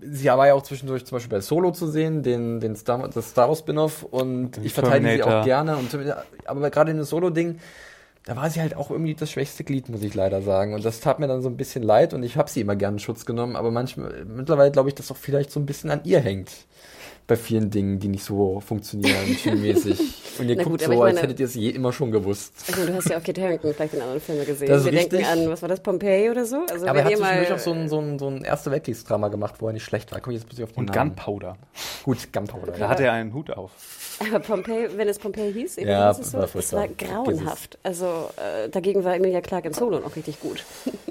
[0.00, 3.30] sie war ja auch zwischendurch zum Beispiel bei Solo zu sehen, den, den Star, das
[3.30, 5.76] Star Wars Spin-off und ich verteidige sie auch gerne.
[5.76, 5.88] Und,
[6.44, 7.58] aber gerade in dem Solo-Ding,
[8.24, 10.74] da war sie halt auch irgendwie das schwächste Glied, muss ich leider sagen.
[10.74, 12.96] Und das tat mir dann so ein bisschen leid und ich habe sie immer gerne
[12.96, 16.00] in Schutz genommen, aber manchmal, mittlerweile glaube ich, dass auch vielleicht so ein bisschen an
[16.02, 16.50] ihr hängt.
[17.28, 19.98] Bei vielen Dingen, die nicht so funktionieren, filmmäßig.
[20.38, 22.12] Und ihr Na guckt gut, so, ich als meine- hättet ihr es je immer schon
[22.12, 22.52] gewusst.
[22.68, 24.68] Also, du hast ja auch Kit Harington vielleicht in anderen Filmen gesehen.
[24.68, 25.32] Das ist Wir denken richtig.
[25.32, 26.64] an, was war das, Pompeii oder so?
[26.70, 29.54] Also, aber er hat zwischendurch auch so ein, so ein, so ein Erste Weltkriegsdrama gemacht,
[29.58, 30.20] wo er nicht schlecht war.
[30.20, 31.16] Komm jetzt plötzlich auf den Und Namen.
[31.16, 31.56] Gunpowder.
[32.04, 32.72] Gut, Gunpowder.
[32.78, 33.72] Da hatte er einen Hut auf.
[34.20, 36.80] Aber Pompeii, wenn es Pompeii hieß, eben Ja, es so, war das furchtbar.
[36.80, 37.78] war grauenhaft.
[37.82, 40.64] Also äh, dagegen war Emilia Clarke in Solo noch richtig gut.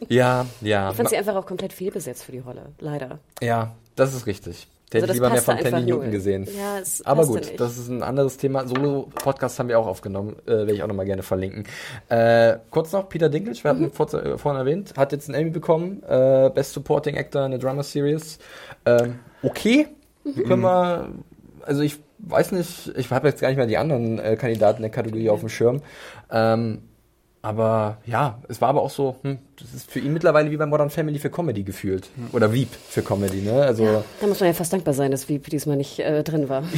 [0.08, 0.92] Ja, ja.
[0.92, 3.20] Ich fand sie einfach auch komplett fehlbesetzt für die Rolle, leider.
[3.42, 4.68] Ja, das ist richtig.
[4.94, 6.48] Der Also hätte ich lieber mehr von einfach Newton gesehen.
[6.56, 7.60] Ja, Aber gut, nicht.
[7.60, 8.68] das ist ein anderes Thema.
[8.68, 11.64] Solo-Podcast haben wir auch aufgenommen, äh, werde ich auch nochmal gerne verlinken.
[12.10, 13.86] Äh, kurz noch, Peter Dinklage, wir Mhm.
[13.86, 17.54] hatten vor, äh, vorhin erwähnt, hat jetzt einen Emmy bekommen, äh, Best Supporting Actor in
[17.54, 18.38] a Drama Series.
[18.86, 19.88] Ähm, okay,
[20.24, 20.44] Mhm.
[20.44, 21.10] können wir,
[21.66, 24.92] also ich weiß nicht, ich habe jetzt gar nicht mehr die anderen äh, Kandidaten der
[24.92, 25.82] Kategorie auf dem Schirm.
[26.32, 26.84] Ähm,
[27.46, 30.66] aber ja, es war aber auch so, hm, das ist für ihn mittlerweile wie bei
[30.66, 32.10] Modern Family für Comedy gefühlt.
[32.34, 33.62] Oder Wieb für Comedy, ne?
[33.62, 36.64] Also, Da muss man ja fast dankbar sein, dass Wieb diesmal nicht äh, drin war.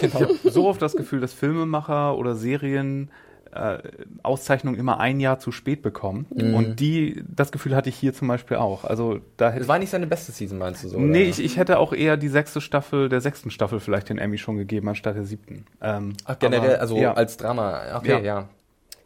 [0.00, 3.10] Ich habe so oft das Gefühl, dass Filmemacher oder Serien
[3.52, 3.78] äh,
[4.22, 6.26] Auszeichnung immer ein Jahr zu spät bekommen.
[6.30, 8.84] Und die, das Gefühl hatte ich hier zum Beispiel auch.
[8.84, 10.98] Also da hätte Es war nicht seine beste Season, meinst du so?
[10.98, 14.38] Nee, ich, ich hätte auch eher die sechste Staffel, der sechsten Staffel vielleicht den Emmy
[14.38, 15.66] schon gegeben, anstatt der siebten.
[15.82, 17.12] Ähm, Ach, generell, aber, also ja.
[17.14, 17.80] als Drama.
[17.98, 18.20] Okay, Ja.
[18.20, 18.48] ja.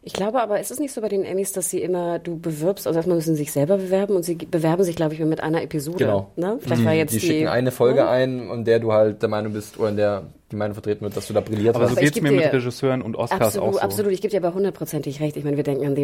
[0.03, 2.87] Ich glaube aber, ist es nicht so bei den Emmys, dass sie immer, du bewirbst,
[2.87, 5.61] also erstmal müssen sie sich selber bewerben und sie bewerben sich, glaube ich, mit einer
[5.61, 5.99] Episode.
[5.99, 6.31] Genau.
[6.37, 6.57] Ne?
[6.59, 8.09] Vielleicht war jetzt die die, schicken eine Folge Ja.
[8.09, 11.15] ein, in der du halt der Meinung bist, oder in der die Meinung vertreten wird,
[11.15, 11.91] dass du da brilliert Aber hast.
[11.91, 13.79] so Aber ich geht's geb mir mit Regisseuren und Oscars Absolut, auch so.
[13.79, 14.11] absolut.
[14.11, 15.37] Ich gebe dir aber hundertprozentig recht.
[15.37, 16.03] Ich meine, wir denken an die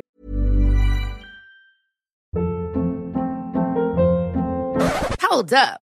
[5.30, 5.87] Hold up.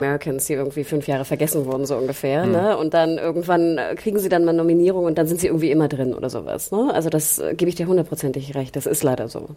[0.00, 2.44] Americans, die irgendwie fünf Jahre vergessen wurden, so ungefähr.
[2.44, 2.52] Hm.
[2.52, 2.76] Ne?
[2.76, 5.88] Und dann irgendwann äh, kriegen sie dann mal Nominierung und dann sind sie irgendwie immer
[5.88, 6.70] drin oder sowas.
[6.70, 6.90] Ne?
[6.92, 8.76] Also das äh, gebe ich dir hundertprozentig recht.
[8.76, 9.48] Das ist leider so.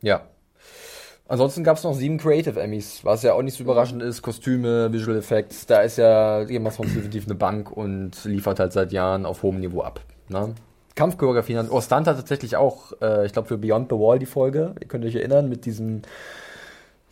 [0.00, 0.22] Ja.
[1.28, 4.22] Ansonsten gab es noch sieben Creative Emmys, was ja auch nicht so überraschend ist.
[4.22, 8.92] Kostüme, Visual Effects, da ist ja of Thrones definitiv eine Bank und liefert halt seit
[8.92, 10.00] Jahren auf hohem Niveau ab.
[10.28, 10.54] Ne?
[10.94, 14.74] Kampfchoreografien oh, Stunt hat tatsächlich auch, äh, ich glaube für Beyond the Wall die Folge,
[14.80, 16.02] ihr könnt euch erinnern, mit diesem,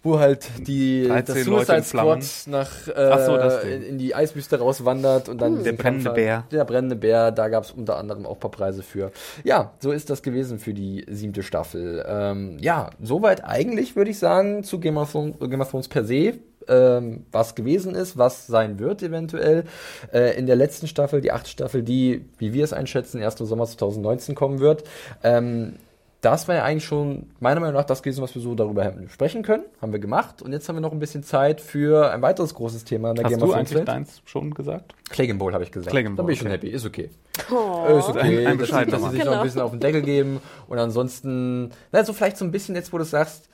[0.02, 1.82] wo halt die, 13 das Suicide.
[1.82, 3.36] Squad nach, äh, so,
[3.68, 6.16] in, in die Eiswüste rauswandert und dann Der diesen brennende Kampf.
[6.16, 6.44] Bär.
[6.50, 9.12] Der brennende Bär, da gab es unter anderem auch ein paar Preise für.
[9.44, 12.04] Ja, so ist das gewesen für die siebte Staffel.
[12.08, 16.04] Ähm, ja, soweit eigentlich, würde ich sagen, zu Game of, Thrones, Game of Thrones per
[16.04, 16.34] se.
[16.68, 19.64] Ähm, was gewesen ist, was sein wird eventuell.
[20.12, 23.46] Äh, in der letzten Staffel, die achte Staffel, die, wie wir es einschätzen, erst im
[23.46, 24.84] Sommer 2019 kommen wird.
[25.24, 25.76] Ähm,
[26.22, 29.08] das war ja eigentlich schon meiner Meinung nach das gewesen, was wir so darüber hätten
[29.08, 29.64] sprechen können.
[29.80, 30.42] Haben wir gemacht.
[30.42, 33.24] Und jetzt haben wir noch ein bisschen Zeit für ein weiteres großes Thema in der
[33.24, 33.88] Hast Game du of Thrones eigentlich Welt.
[33.88, 34.94] deins schon gesagt?
[35.08, 35.96] Claggin Bowl habe ich gesagt.
[35.96, 36.56] Da Bowl, bin ich schon okay.
[36.56, 36.68] happy.
[36.68, 37.08] Ist okay.
[37.50, 37.86] Oh.
[37.98, 38.18] Ist okay.
[38.20, 39.40] Ein- ein dass, sie- bescheidener dass sie sich noch Genau.
[39.40, 40.40] ein bisschen auf den Deckel geben.
[40.68, 43.48] Und ansonsten, na, so vielleicht so ein bisschen jetzt, wo du sagst,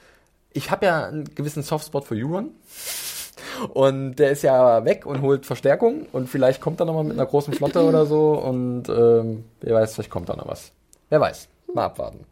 [0.53, 2.51] ich habe ja einen gewissen Softspot für Euron.
[3.75, 6.07] Und der ist ja weg und holt Verstärkung.
[6.13, 8.33] Und vielleicht kommt er nochmal mit einer großen Flotte oder so.
[8.33, 10.73] Und ähm, wer weiß, vielleicht kommt da noch was.
[11.11, 11.49] Wer weiß.
[11.75, 12.25] Mal abwarten.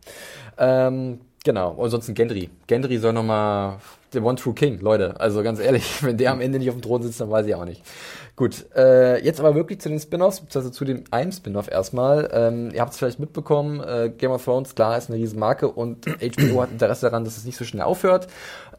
[0.59, 1.73] Ähm, genau.
[1.73, 2.51] Und ansonsten Gendry.
[2.66, 3.79] Gendry soll nochmal
[4.14, 5.20] der One True King, Leute.
[5.20, 7.55] Also ganz ehrlich, wenn der am Ende nicht auf dem Thron sitzt, dann weiß ich
[7.55, 7.83] auch nicht.
[8.37, 12.29] Gut, äh, jetzt aber wirklich zu den Spin-offs, beziehungsweise zu dem einen Spin-off erstmal.
[12.33, 16.07] Ähm, ihr habt es vielleicht mitbekommen, äh, Game of Thrones, klar, ist eine Riesenmarke und
[16.07, 18.27] HBO hat Interesse daran, dass es nicht so schnell aufhört.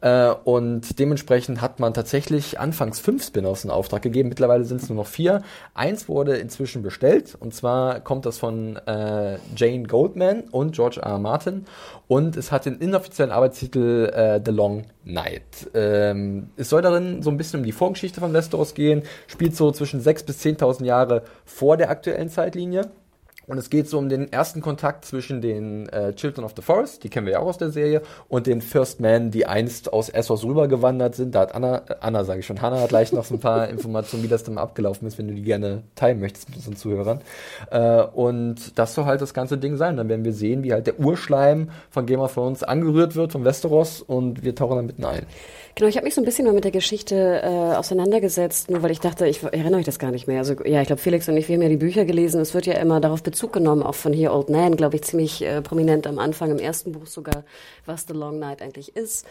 [0.02, 4.28] Äh, und dementsprechend hat man tatsächlich anfangs fünf Spin-offs in Auftrag gegeben.
[4.28, 5.42] Mittlerweile sind es nur noch vier.
[5.72, 11.12] Eins wurde inzwischen bestellt und zwar kommt das von äh, Jane Goldman und George R.
[11.12, 11.18] R.
[11.18, 11.64] Martin
[12.08, 15.25] und es hat den inoffiziellen Arbeitstitel äh, The Long Night.
[15.74, 19.72] Ähm, es soll darin so ein bisschen um die Vorgeschichte von Westeros gehen, spielt so
[19.72, 22.90] zwischen 6.000 bis 10.000 Jahre vor der aktuellen Zeitlinie.
[23.46, 27.04] Und es geht so um den ersten Kontakt zwischen den äh, Children of the Forest,
[27.04, 30.08] die kennen wir ja auch aus der Serie, und den First Men, die einst aus
[30.08, 31.34] Essos rübergewandert sind.
[31.34, 33.68] Da hat Anna, äh, Anna sage ich schon, Hannah hat gleich noch so ein paar
[33.70, 37.20] Informationen, wie das dann abgelaufen ist, wenn du die gerne teilen möchtest mit unseren Zuhörern.
[37.70, 39.96] Äh, und das soll halt das ganze Ding sein.
[39.96, 43.44] Dann werden wir sehen, wie halt der Urschleim von Game of Thrones angerührt wird von
[43.44, 45.26] Westeros und wir tauchen dann mitten ein.
[45.78, 48.92] Genau, ich habe mich so ein bisschen mal mit der Geschichte äh, auseinandergesetzt, nur weil
[48.92, 50.38] ich dachte, ich erinnere mich das gar nicht mehr.
[50.38, 52.40] Also ja, ich glaube, Felix und ich, wir haben ja die Bücher gelesen.
[52.40, 55.42] Es wird ja immer darauf Bezug genommen, auch von hier Old Nan, glaube ich, ziemlich
[55.42, 57.44] äh, prominent am Anfang, im ersten Buch sogar,
[57.84, 59.26] was The Long Night eigentlich ist.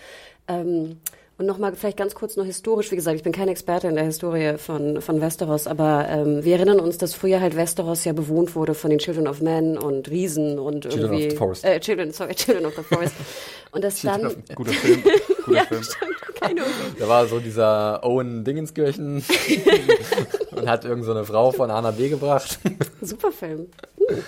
[0.47, 0.97] Ähm,
[1.37, 4.05] und nochmal vielleicht ganz kurz nur historisch, wie gesagt, ich bin keine Experte in der
[4.05, 8.55] Historie von, von Westeros, aber ähm, wir erinnern uns, dass früher halt Westeros ja bewohnt
[8.55, 11.29] wurde von den Children of Men und Riesen und Children of irgendwie...
[11.31, 11.65] the Forest.
[11.65, 13.15] Äh, Children, sorry, Children of the Forest.
[13.71, 14.33] Und das dann...
[14.55, 15.03] Guter Film.
[15.45, 15.83] Guter Ja, Film.
[15.83, 16.61] stimmt, keine.
[16.97, 19.23] Da war so dieser Owen Dingenskirchen
[20.55, 22.59] und hat irgend so eine Frau von A nach B gebracht.
[23.01, 23.67] Super Film.
[24.07, 24.23] Hm.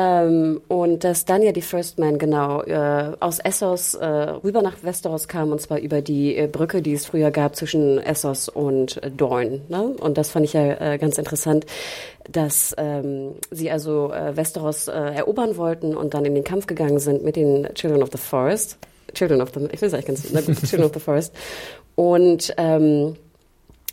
[0.00, 4.84] Ähm, und dass dann ja die First Man genau äh, aus Essos äh, rüber nach
[4.84, 9.02] Westeros kam und zwar über die äh, Brücke, die es früher gab zwischen Essos und
[9.02, 9.62] äh, Dorne.
[9.68, 9.96] Ne?
[9.98, 11.66] Und das fand ich ja äh, ganz interessant,
[12.30, 17.00] dass ähm, sie also äh, Westeros äh, erobern wollten und dann in den Kampf gegangen
[17.00, 18.78] sind mit den Children of the Forest.
[19.14, 21.34] Children of the, ich will es eigentlich ganz, na gut, Children of the Forest.
[21.96, 23.16] Und ähm,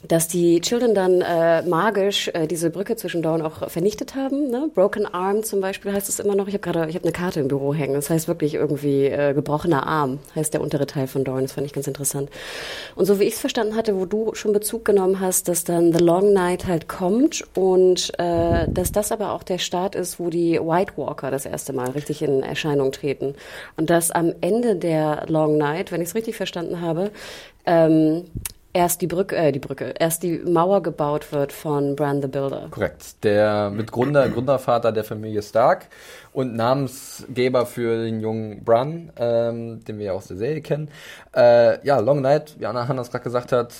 [0.07, 4.49] dass die Children dann äh, magisch äh, diese Brücke zwischen Dawn auch vernichtet haben.
[4.49, 4.69] Ne?
[4.73, 6.47] Broken Arm zum Beispiel heißt es immer noch.
[6.47, 7.93] Ich habe gerade, ich habe eine Karte im Büro hängen.
[7.93, 11.43] Das heißt wirklich irgendwie äh, gebrochener Arm heißt der untere Teil von Dawn.
[11.43, 12.29] Das fand ich ganz interessant.
[12.95, 15.93] Und so wie ich es verstanden hatte, wo du schon Bezug genommen hast, dass dann
[15.93, 20.29] The Long Night halt kommt und äh, dass das aber auch der Start ist, wo
[20.29, 23.35] die White Walker das erste Mal richtig in Erscheinung treten
[23.77, 27.11] und dass am Ende der Long Night, wenn ich es richtig verstanden habe,
[27.65, 28.25] ähm,
[28.75, 32.67] erst die Brücke, äh, die Brücke, erst die Mauer gebaut wird von Bran the Builder.
[32.69, 33.23] Korrekt.
[33.23, 35.87] Der Mitgründer, Gründervater der Familie Stark
[36.33, 40.89] und Namensgeber für den jungen Bran, ähm, den wir ja aus der Serie kennen.
[41.33, 43.73] Äh, ja, Long Night, wie Anna Hannas gerade gesagt hat,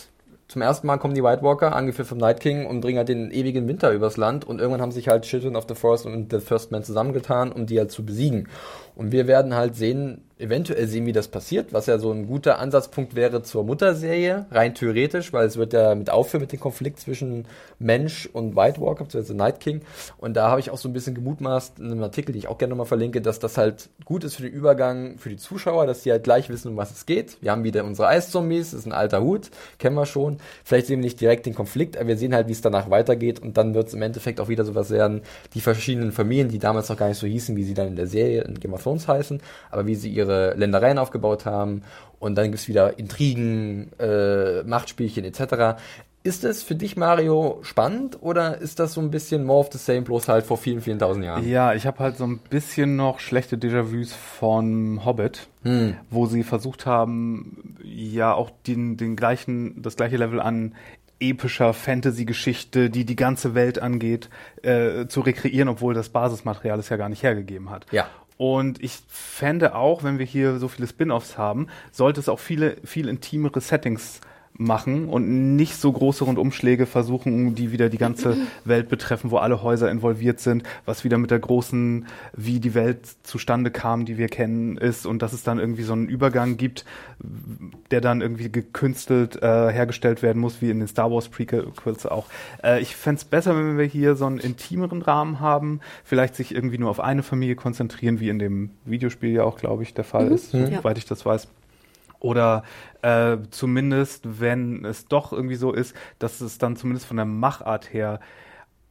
[0.48, 3.32] zum ersten Mal kommen die White Walker, angeführt vom Night King, und bringen halt den
[3.32, 4.46] ewigen Winter übers Land.
[4.46, 7.66] Und irgendwann haben sich halt Children of the Forest und The First Man zusammengetan, um
[7.66, 8.48] die halt zu besiegen.
[8.96, 12.60] Und wir werden halt sehen, eventuell sehen, wie das passiert, was ja so ein guter
[12.60, 17.00] Ansatzpunkt wäre zur Mutterserie, rein theoretisch, weil es wird ja mit aufhören mit dem Konflikt
[17.00, 17.46] zwischen
[17.80, 19.82] Mensch und White Walker, beziehungsweise Night King.
[20.18, 22.58] Und da habe ich auch so ein bisschen gemutmaßt in einem Artikel, den ich auch
[22.58, 26.04] gerne nochmal verlinke, dass das halt gut ist für den Übergang für die Zuschauer, dass
[26.04, 27.38] die halt gleich wissen, um was es geht.
[27.42, 30.40] Wir haben wieder unsere Eiszombies, ist ein alter Hut, kennen wir schon.
[30.66, 33.42] Vielleicht sehen wir nicht direkt den Konflikt, aber wir sehen halt, wie es danach weitergeht
[33.42, 35.22] und dann wird es im Endeffekt auch wieder sowas werden,
[35.54, 38.08] die verschiedenen Familien, die damals noch gar nicht so hießen, wie sie dann in der
[38.08, 41.84] Serie in Game of Thrones heißen, aber wie sie ihre ihre Ländereien aufgebaut haben
[42.20, 45.80] und dann gibt es wieder Intrigen, äh, Machtspielchen etc.
[46.24, 49.78] Ist es für dich, Mario, spannend oder ist das so ein bisschen more of the
[49.78, 51.48] same, bloß halt vor vielen, vielen tausend Jahren?
[51.48, 55.98] Ja, ich habe halt so ein bisschen noch schlechte Déjà-vus von Hobbit, hm.
[56.10, 60.74] wo sie versucht haben, ja auch den, den gleichen, das gleiche Level an
[61.20, 64.30] epischer Fantasy-Geschichte, die die ganze Welt angeht,
[64.64, 67.86] äh, zu rekreieren, obwohl das Basismaterial es ja gar nicht hergegeben hat.
[67.92, 68.08] Ja.
[68.38, 72.78] Und ich fände auch, wenn wir hier so viele Spin-offs haben, sollte es auch viele,
[72.84, 74.20] viel intimere Settings
[74.58, 79.62] machen und nicht so große Rundumschläge versuchen, die wieder die ganze Welt betreffen, wo alle
[79.62, 84.30] Häuser involviert sind, was wieder mit der großen, wie die Welt zustande kam, die wir
[84.30, 86.86] kennen, ist und dass es dann irgendwie so einen Übergang gibt,
[87.92, 92.28] der dann irgendwie gekünstelt äh, hergestellt werden muss, wie in den Star Wars Prequels auch.
[92.64, 96.56] Äh, ich fände es besser, wenn wir hier so einen intimeren Rahmen haben, vielleicht sich
[96.56, 100.06] irgendwie nur auf eine Familie konzentrieren, wie in dem Videospiel ja auch, glaube ich, der
[100.06, 100.36] Fall mhm.
[100.36, 101.48] ist, soweit ich das weiß.
[102.20, 102.64] Oder
[103.02, 107.94] äh, zumindest, wenn es doch irgendwie so ist, dass es dann zumindest von der Machart
[107.94, 108.20] her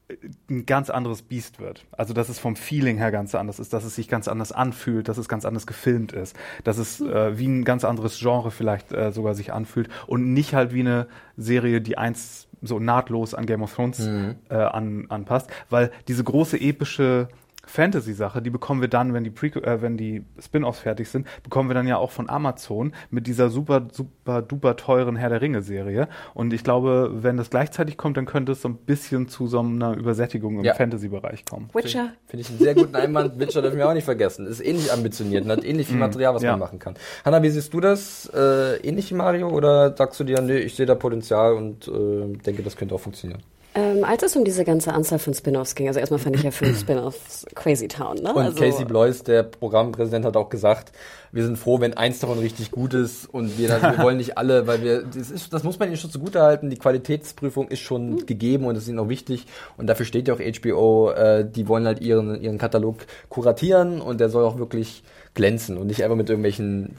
[0.08, 0.16] äh,
[0.50, 1.84] ein ganz anderes Biest wird.
[1.92, 5.08] Also dass es vom Feeling her ganz anders ist, dass es sich ganz anders anfühlt,
[5.08, 8.92] dass es ganz anders gefilmt ist, dass es äh, wie ein ganz anderes Genre vielleicht
[8.92, 13.46] äh, sogar sich anfühlt und nicht halt wie eine Serie, die eins so nahtlos an
[13.46, 14.36] Game of Thrones mhm.
[14.48, 17.28] äh, an, anpasst, weil diese große epische
[17.74, 21.68] Fantasy-Sache, die bekommen wir dann, wenn die, Pre äh, wenn die Spin-offs fertig sind, bekommen
[21.68, 26.08] wir dann ja auch von Amazon mit dieser super, super, duper teuren Herr der Ringe-Serie.
[26.34, 29.58] Und ich glaube, wenn das gleichzeitig kommt, dann könnte es so ein bisschen zu so
[29.58, 30.74] einer Übersättigung im ja.
[30.74, 31.68] Fantasy-Bereich kommen.
[31.74, 32.10] Witcher.
[32.28, 33.38] Finde ich einen sehr guten Einwand.
[33.40, 34.46] Witcher dürfen wir auch nicht vergessen.
[34.46, 36.02] Ist ähnlich ambitioniert und hat ähnlich viel mhm.
[36.02, 36.52] Material, was ja.
[36.52, 36.94] man machen kann.
[37.24, 38.30] Hanna, wie siehst du das?
[38.32, 42.36] Äh, ähnlich wie Mario oder sagst du dir, nee, ich sehe da Potenzial und äh,
[42.36, 43.42] denke, das könnte auch funktionieren?
[43.76, 46.52] Ähm, als es um diese ganze Anzahl von Spin-offs ging, also erstmal fand ich ja
[46.52, 48.18] fünf Spin-offs Crazy Town.
[48.18, 48.32] Ne?
[48.32, 50.92] Und also, Casey Blois, der Programmpräsident, hat auch gesagt,
[51.32, 54.68] wir sind froh, wenn eins davon richtig gut ist und wir, wir wollen nicht alle,
[54.68, 58.10] weil wir, das, ist, das muss man ihnen schon zugute halten, die Qualitätsprüfung ist schon
[58.10, 58.26] mhm.
[58.26, 59.46] gegeben und das ist ihnen auch wichtig
[59.76, 62.98] und dafür steht ja auch HBO, äh, die wollen halt ihren, ihren Katalog
[63.28, 65.02] kuratieren und der soll auch wirklich
[65.34, 66.96] glänzen und nicht einfach mit irgendwelchen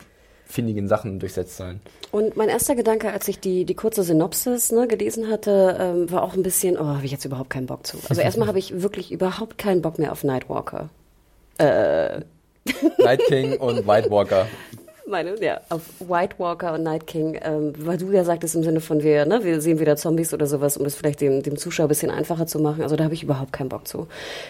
[0.55, 1.81] findigen Sachen durchsetzt sein.
[2.11, 6.23] Und mein erster Gedanke, als ich die, die kurze Synopsis ne, gelesen hatte, ähm, war
[6.23, 7.97] auch ein bisschen, oh, habe ich jetzt überhaupt keinen Bock zu.
[8.09, 10.89] Also erstmal habe ich wirklich überhaupt keinen Bock mehr auf Nightwalker.
[11.57, 12.21] Äh.
[12.97, 14.47] Night King und White Walker.
[15.07, 18.81] Meine, ja, auf White Walker und Night King, ähm, weil du ja sagtest im Sinne
[18.81, 21.85] von wir, ne, wir sehen wieder Zombies oder sowas, um das vielleicht dem, dem Zuschauer
[21.85, 22.81] ein bisschen einfacher zu machen.
[22.81, 24.07] Also da habe ich überhaupt keinen Bock zu.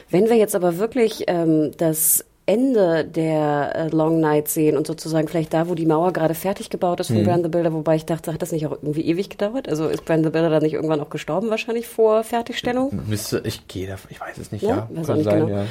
[0.10, 5.28] Wenn wir jetzt aber wirklich ähm, das Ende der äh, Long Night sehen und sozusagen
[5.28, 7.26] vielleicht da, wo die Mauer gerade fertig gebaut ist von mhm.
[7.26, 9.68] Brand the Builder, wobei ich dachte, hat das nicht auch irgendwie ewig gedauert?
[9.68, 12.92] Also ist Brand the Builder dann nicht irgendwann auch gestorben wahrscheinlich vor Fertigstellung?
[13.08, 14.70] Müsste, ich gehe davon, ich weiß es nicht, ja.
[14.70, 15.58] ja weiß Kann nicht sein, genau.
[15.58, 15.66] ja.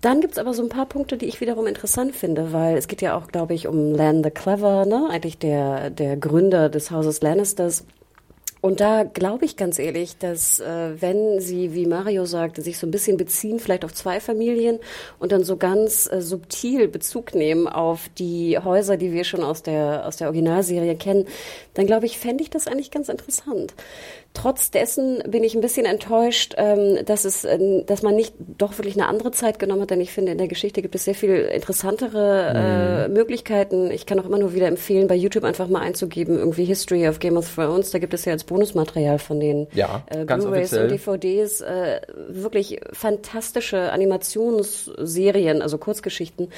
[0.00, 3.02] Dann gibt's aber so ein paar Punkte, die ich wiederum interessant finde, weil es geht
[3.02, 5.08] ja auch, glaube ich, um Lan the Clever, ne?
[5.10, 7.84] eigentlich der, der Gründer des Hauses Lannisters.
[8.60, 12.86] Und da glaube ich ganz ehrlich, dass äh, wenn sie, wie Mario sagte, sich so
[12.86, 14.78] ein bisschen beziehen, vielleicht auf zwei Familien
[15.18, 19.62] und dann so ganz äh, subtil Bezug nehmen auf die Häuser, die wir schon aus
[19.62, 21.26] der, aus der Originalserie kennen,
[21.74, 23.74] dann glaube ich, fände ich das eigentlich ganz interessant.
[24.34, 28.78] Trotz dessen bin ich ein bisschen enttäuscht, ähm, dass es, äh, dass man nicht doch
[28.78, 31.14] wirklich eine andere Zeit genommen hat, denn ich finde, in der Geschichte gibt es sehr
[31.14, 33.14] viel interessantere äh, mhm.
[33.14, 33.90] Möglichkeiten.
[33.90, 37.18] Ich kann auch immer nur wieder empfehlen, bei YouTube einfach mal einzugeben, irgendwie History of
[37.18, 37.90] Game of Thrones.
[37.90, 42.80] Da gibt es ja als Bonusmaterial von den Ja, äh, Blu-rays und DVDs, äh, wirklich
[42.92, 46.48] fantastische Animationsserien, also Kurzgeschichten.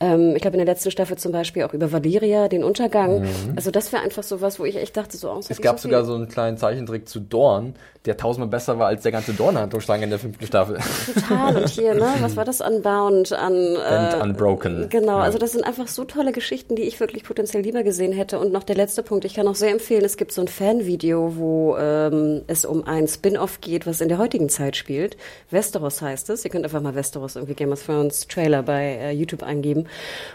[0.00, 3.28] Ähm, ich glaube in der letzten Staffel zum Beispiel auch über Valeria, den Untergang.
[3.54, 5.32] Also das wäre einfach so was, wo ich echt dachte, so.
[5.32, 5.40] Mhm.
[5.48, 9.12] Es gab sogar so einen kleinen Zeichentrick zu Dorn, der tausendmal besser war als der
[9.12, 10.78] ganze Dorn-Handlungsstrang in der fünften Staffel.
[11.14, 11.56] Total.
[11.56, 12.60] Und hier, ne, was war das?
[12.60, 14.88] Unbound, an And äh, Unbroken.
[14.88, 15.24] Genau, Ja.
[15.24, 18.38] also das sind einfach so tolle Geschichten, die ich wirklich potenziell lieber gesehen hätte.
[18.38, 21.36] Und noch der letzte Punkt, ich kann auch sehr empfehlen, es gibt so ein Fanvideo,
[21.36, 25.16] wo ähm, es um ein Spin-off geht, was in der heutigen Zeit spielt.
[25.50, 26.44] Westeros heißt es.
[26.44, 29.86] Ihr könnt einfach mal Westeros irgendwie Game of Thrones Trailer bei äh, YouTube eingeben.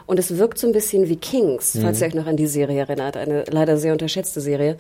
[0.06, 2.04] Und es wirkt so ein bisschen wie Kings, falls Mhm.
[2.04, 3.18] ihr euch noch an die Serie erinnert.
[3.18, 4.78] Eine leider sehr unterschätzte Serie.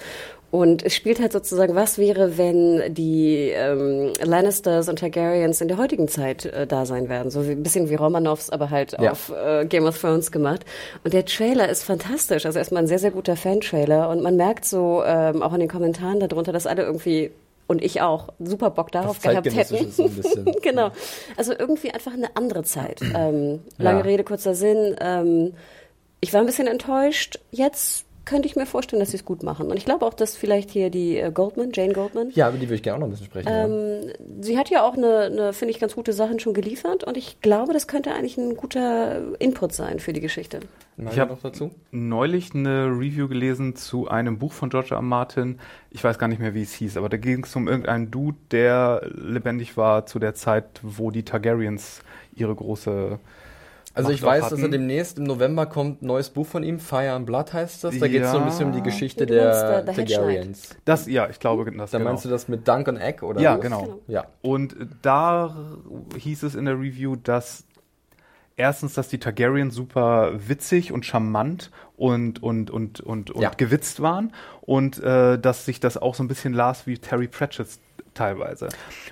[0.54, 5.78] Und es spielt halt sozusagen, was wäre, wenn die ähm, Lannisters und Targaryens in der
[5.80, 7.32] heutigen Zeit äh, da sein werden.
[7.32, 9.14] So ein bisschen wie Romanovs, aber halt Ja.
[9.14, 10.64] auf äh, Game of Thrones gemacht.
[11.04, 12.45] Und der Trailer ist fantastisch.
[12.45, 14.10] Also erstmal ein sehr, sehr guter Fan-Trailer.
[14.10, 17.32] Und man merkt so ähm, auch in den Kommentaren darunter, dass alle irgendwie
[17.66, 19.91] und ich auch super Bock darauf gehabt hätten.
[19.91, 20.45] so ein bisschen.
[20.62, 20.91] genau.
[21.36, 23.01] Also irgendwie einfach eine andere Zeit.
[23.01, 24.06] Ähm, lange Ja.
[24.06, 24.95] Rede, kurzer Sinn.
[25.01, 25.54] Ähm,
[26.22, 27.39] ich war ein bisschen enttäuscht.
[27.49, 29.67] Jetzt könnte ich mir vorstellen, dass sie es gut machen.
[29.69, 32.67] Und ich glaube auch, dass vielleicht hier die äh, Goldman, Jane Goldman, Ja, über die
[32.67, 33.49] würde ich gerne auch noch ein bisschen sprechen.
[33.49, 33.65] ja.
[33.65, 37.03] ähm, sie hat ja auch eine, eine finde ich, ganz gute Sachen schon geliefert.
[37.03, 40.61] Und ich glaube, das könnte eigentlich ein guter Input sein für die Geschichte.
[40.95, 41.71] Mario Ich hab- noch dazu.
[41.91, 44.97] neulich eine Review gelesen zu einem Buch von George R.
[44.97, 45.01] R.
[45.01, 45.59] Martin.
[45.91, 48.38] Ich weiß gar nicht mehr, wie es hieß, aber da ging es um irgendeinen Dude,
[48.51, 52.01] der lebendig war zu der Zeit, wo die Targaryens
[52.36, 53.19] ihre große.
[53.95, 54.71] Also ich weiß, dass er hatten.
[54.71, 57.97] demnächst im November kommt ein neues Buch von ihm, Fire and Blood heißt das.
[57.99, 58.49] Da geht es so ein Ja.
[58.49, 60.75] bisschen um die Geschichte meinst, der Hedge Targaryens.
[60.85, 62.09] Das, ja, ich glaube, das Da genau.
[62.09, 63.61] meinst du das mit Dunk and Egg oder Ja, was?
[63.61, 63.81] genau.
[63.83, 63.99] Genau.
[64.07, 64.25] Ja.
[64.41, 65.55] Und da
[66.17, 67.65] hieß es in der Review, dass
[68.55, 73.51] erstens, dass die Targaryens super witzig und charmant und, und, und, und, und Ja.
[73.55, 77.79] gewitzt waren und äh, dass sich das auch so ein bisschen las wie Terry Pratchett's
[78.14, 78.70] teilweise.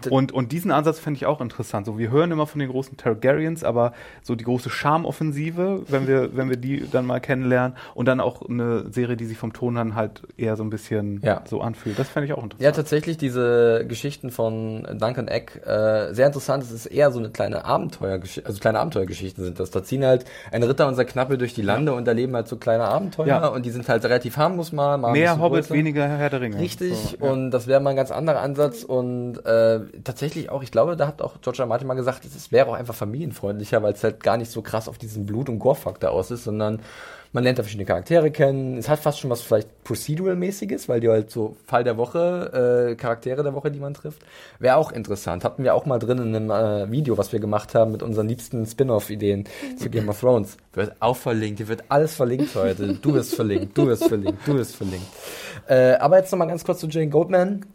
[0.10, 1.86] Und, und diesen Ansatz fände ich auch interessant.
[1.86, 6.36] So, wir hören immer von den großen Targaryens, aber so die große Charmoffensive, wenn wir,
[6.36, 9.76] wenn wir die dann mal kennenlernen und dann auch eine Serie, die sich vom Ton
[9.76, 11.42] dann halt eher so ein bisschen Ja.
[11.46, 11.98] so anfühlt.
[12.00, 12.64] Das fände ich auch interessant.
[12.64, 16.64] Ja, tatsächlich diese Geschichten von Duncan Egg, äh, sehr interessant.
[16.64, 19.72] Es ist eher so eine kleine Abenteuergeschichte, also kleine Abenteuergeschichten sind das.
[19.72, 22.58] Da ziehen halt ein Ritter und sein Knappe durch die Lande und erleben halt so
[22.58, 23.48] kleine Abenteuer Ja.
[23.48, 25.74] und die sind halt relativ harmlos mal, mal Mehr bisschen Hobbit, größer.
[25.76, 26.60] weniger Herr der Ringe.
[26.60, 27.32] Richtig, So, ja.
[27.32, 31.08] und das wäre mal ein ganz anderer Ansatz und äh, tatsächlich auch, ich glaube, da
[31.08, 31.66] hat auch George R.
[31.66, 34.90] Martin mal gesagt, es wäre auch einfach familienfreundlicher, weil es halt gar nicht so krass
[34.90, 36.82] auf diesen Blut- und Gore-Faktor aus ist, sondern
[37.32, 38.78] man lernt da verschiedene Charaktere kennen.
[38.78, 42.96] Es hat fast schon was vielleicht Procedural-mäßiges, weil die halt so Fall der Woche, äh,
[42.96, 44.24] Charaktere der Woche, die man trifft.
[44.60, 45.46] Wäre auch interessant.
[45.46, 48.28] Hatten wir auch mal drin in einem äh, Video, was wir gemacht haben mit unseren
[48.28, 49.46] liebsten Spin-off-Ideen
[49.78, 50.58] zu Game of Thrones.
[50.74, 51.60] Wird auch verlinkt.
[51.60, 52.96] Hier wird alles verlinkt heute.
[53.02, 55.08] Du wirst verlinkt, du wirst verlinkt, du wirst verlinkt.
[55.70, 57.66] Äh, aber jetzt nochmal ganz kurz zu Jane Goldman.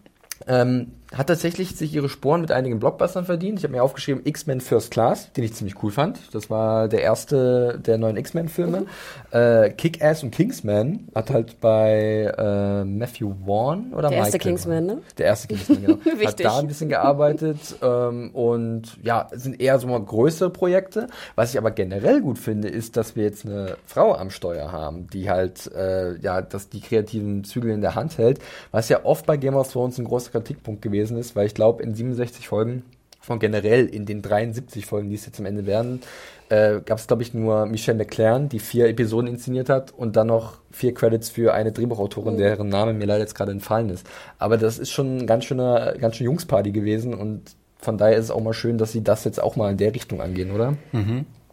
[0.46, 3.58] Ähm, hat tatsächlich sich ihre Sporen mit einigen Blockbustern verdient.
[3.58, 6.18] Ich habe mir aufgeschrieben X-Men First Class, den ich ziemlich cool fand.
[6.34, 8.80] Das war der erste der neuen X-Men-Filme.
[8.80, 8.86] Mhm.
[9.30, 14.88] Äh, Kick-Ass und Kingsman hat halt bei äh, Matthew Vaughn oder Der erste Michael Kingsman,
[14.88, 14.96] Vaughn?
[14.96, 15.02] ne?
[15.18, 15.98] Der erste Kingsman, genau.
[16.26, 21.06] hat da ein bisschen gearbeitet ähm, und ja, sind eher so mal größere Projekte.
[21.36, 25.06] Was ich aber generell gut finde, ist, dass wir jetzt eine Frau am Steuer haben,
[25.12, 28.40] die halt äh, ja, dass die kreativen Zügel in der Hand hält,
[28.72, 31.82] was ja oft bei Game of Thrones ein großer Kritikpunkt gewesen ist, weil ich glaube,
[31.82, 32.82] in 67 Folgen
[33.20, 36.00] von generell in den 73 Folgen, die es jetzt am Ende werden,
[36.48, 40.28] äh, gab es, glaube ich, nur Michelle McLaren, die vier Episoden inszeniert hat und dann
[40.28, 44.06] noch vier Credits für eine Drehbuchautorin, deren Name mir leider jetzt gerade entfallen ist.
[44.38, 47.42] Aber das ist schon ein ganz schöner, ganz schön Jungsparty gewesen und
[47.78, 49.92] von daher ist es auch mal schön, dass sie das jetzt auch mal in der
[49.94, 50.74] Richtung angehen, oder?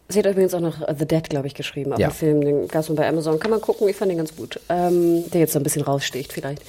[0.08, 2.08] Sie hat übrigens auch noch The Dead, glaube ich, geschrieben, auch Ja.
[2.08, 3.38] einen Film, den gab es bei Amazon.
[3.40, 4.60] Kann man gucken, ich fand den ganz gut.
[4.68, 6.62] Ähm, der jetzt so ein bisschen raussticht vielleicht.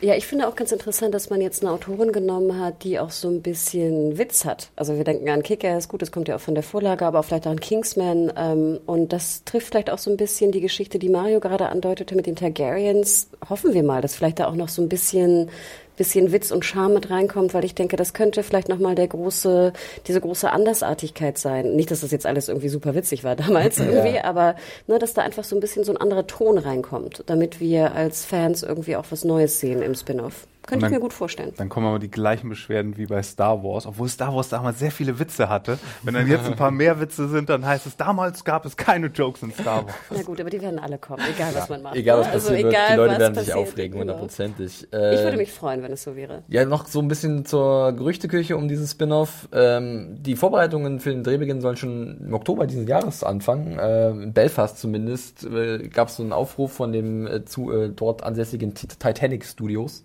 [0.00, 3.10] Ja, ich finde auch ganz interessant, dass man jetzt eine Autorin genommen hat, die auch
[3.10, 4.70] so ein bisschen Witz hat.
[4.76, 7.24] Also wir denken an Kick-Ass, gut, das kommt ja auch von der Vorlage, aber auch
[7.24, 8.32] vielleicht auch an Kingsman.
[8.36, 12.14] Ähm, und das trifft vielleicht auch so ein bisschen die Geschichte, die Mario gerade andeutete
[12.14, 13.28] mit den Targaryens.
[13.50, 15.50] Hoffen wir mal, dass vielleicht da auch noch so ein bisschen
[15.98, 19.72] bisschen Witz und Charme mit reinkommt, weil ich denke, das könnte vielleicht nochmal der große,
[20.06, 21.76] diese große Andersartigkeit sein.
[21.76, 25.22] Nicht, dass das jetzt alles irgendwie super witzig war damals irgendwie, aber ne, dass da
[25.22, 29.06] einfach so ein bisschen so ein anderer Ton reinkommt, damit wir als Fans irgendwie auch
[29.10, 30.46] was Neues sehen im Spin-off.
[30.68, 31.52] Könnte ich dann- mir gut vorstellen.
[31.56, 34.90] Dann kommen aber die gleichen Beschwerden wie bei Star Wars, obwohl Star Wars damals sehr
[34.92, 35.78] viele Witze hatte.
[36.02, 39.06] Wenn dann jetzt ein paar mehr Witze sind, dann heißt es, damals gab es keine
[39.06, 39.94] Jokes in Star Wars.
[40.14, 41.96] Na gut, aber die werden alle kommen, egal was man macht.
[41.96, 42.28] Egal was?
[42.28, 44.12] Also passiert wird, egal, die Leute werden sich aufregen, genau.
[44.12, 44.82] hundertprozentig.
[44.82, 46.42] Ich Äh, würde mich freuen, wenn es so wäre.
[46.48, 49.48] Ja, noch so ein bisschen zur Gerüchteküche um dieses Spin-off.
[49.52, 53.78] Ähm, die Vorbereitungen für den Drehbeginn sollen schon im Oktober dieses Jahres anfangen.
[53.78, 57.88] Äh, in Belfast zumindest äh, gab es so einen Aufruf von dem äh, zu, äh,
[57.88, 60.02] dort ansässigen Titanic Studios,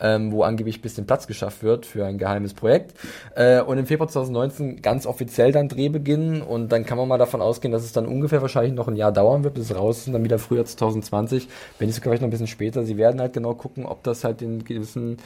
[0.00, 2.94] ähm, wo angeblich ein bisschen Platz geschafft wird für ein geheimes Projekt.
[3.34, 7.40] Äh, und im Februar 2019 ganz offiziell dann Drehbeginn und dann kann man mal davon
[7.40, 10.06] ausgehen, dass es dann ungefähr wahrscheinlich noch ein Jahr dauern wird, bis es raus ist
[10.08, 12.84] und dann wieder früher 2020, wenn nicht sogar vielleicht noch ein bisschen später.
[12.84, 15.18] Sie werden halt genau gucken, ob das halt den gewissen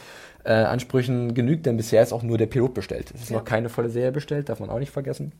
[0.44, 3.12] äh, Ansprüchen genügt, denn bisher ist auch nur der Pilot bestellt.
[3.14, 3.38] Es ist ja.
[3.38, 5.32] noch keine volle Serie bestellt, darf man auch nicht vergessen.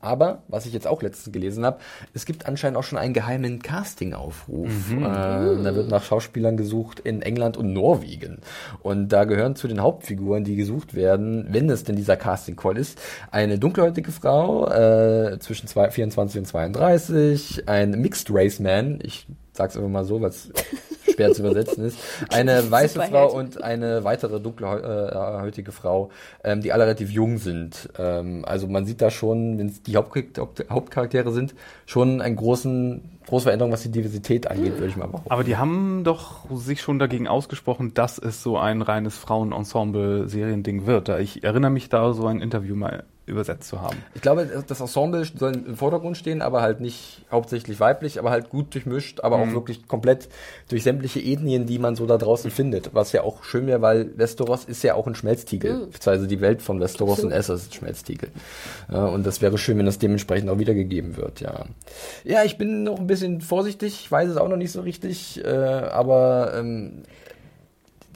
[0.00, 1.78] Aber, was ich jetzt auch letztens gelesen habe,
[2.14, 4.90] es gibt anscheinend auch schon einen geheimen Casting-Aufruf.
[4.90, 5.02] Mhm.
[5.02, 8.38] Äh, da wird nach Schauspielern gesucht in England und Norwegen.
[8.82, 13.00] Und da gehören zu den Hauptfiguren, die gesucht werden, wenn es denn dieser Casting-Call ist,
[13.30, 20.04] eine dunkelhäutige Frau äh, zwischen zwei, 24 und 32, ein Mixed-Race-Man, ich sag's einfach mal
[20.04, 20.50] so, was
[21.14, 21.98] schwer zu übersetzen ist.
[22.30, 23.00] Eine weiße.
[23.00, 26.10] Frau und eine weitere dunkelhäutige Frau,
[26.44, 27.88] ähm, die alle relativ jung sind.
[27.98, 31.54] Ähm, also man sieht da schon, wenn es die Hauptcharaktere sind,
[31.86, 35.30] schon einen großen große Veränderung, was die Diversität angeht, würde ich mal behaupten.
[35.30, 41.08] Aber die haben doch sich schon dagegen ausgesprochen, dass es so ein reines Frauenensemble-Seriending wird.
[41.20, 43.96] Ich erinnere mich da so ein Interview mal übersetzt zu haben.
[44.14, 48.50] Ich glaube, das Ensemble soll im Vordergrund stehen, aber halt nicht hauptsächlich weiblich, aber halt
[48.50, 49.42] gut durchmischt, aber mhm.
[49.42, 50.28] auch wirklich komplett
[50.68, 52.94] durch sämtliche Ethnien, die man so da draußen findet.
[52.94, 55.86] Was ja auch schön wäre, weil Westeros ist ja auch ein Schmelztiegel.
[55.86, 55.88] Mhm.
[56.04, 58.30] Also die Welt von Westeros und Essos ist ein Schmelztiegel.
[58.90, 61.66] Ja, und das wäre schön, wenn das dementsprechend auch wiedergegeben wird, ja.
[62.24, 65.42] Ja, ich bin noch ein bisschen vorsichtig, ich weiß es auch noch nicht so richtig,
[65.44, 67.02] äh, aber ähm,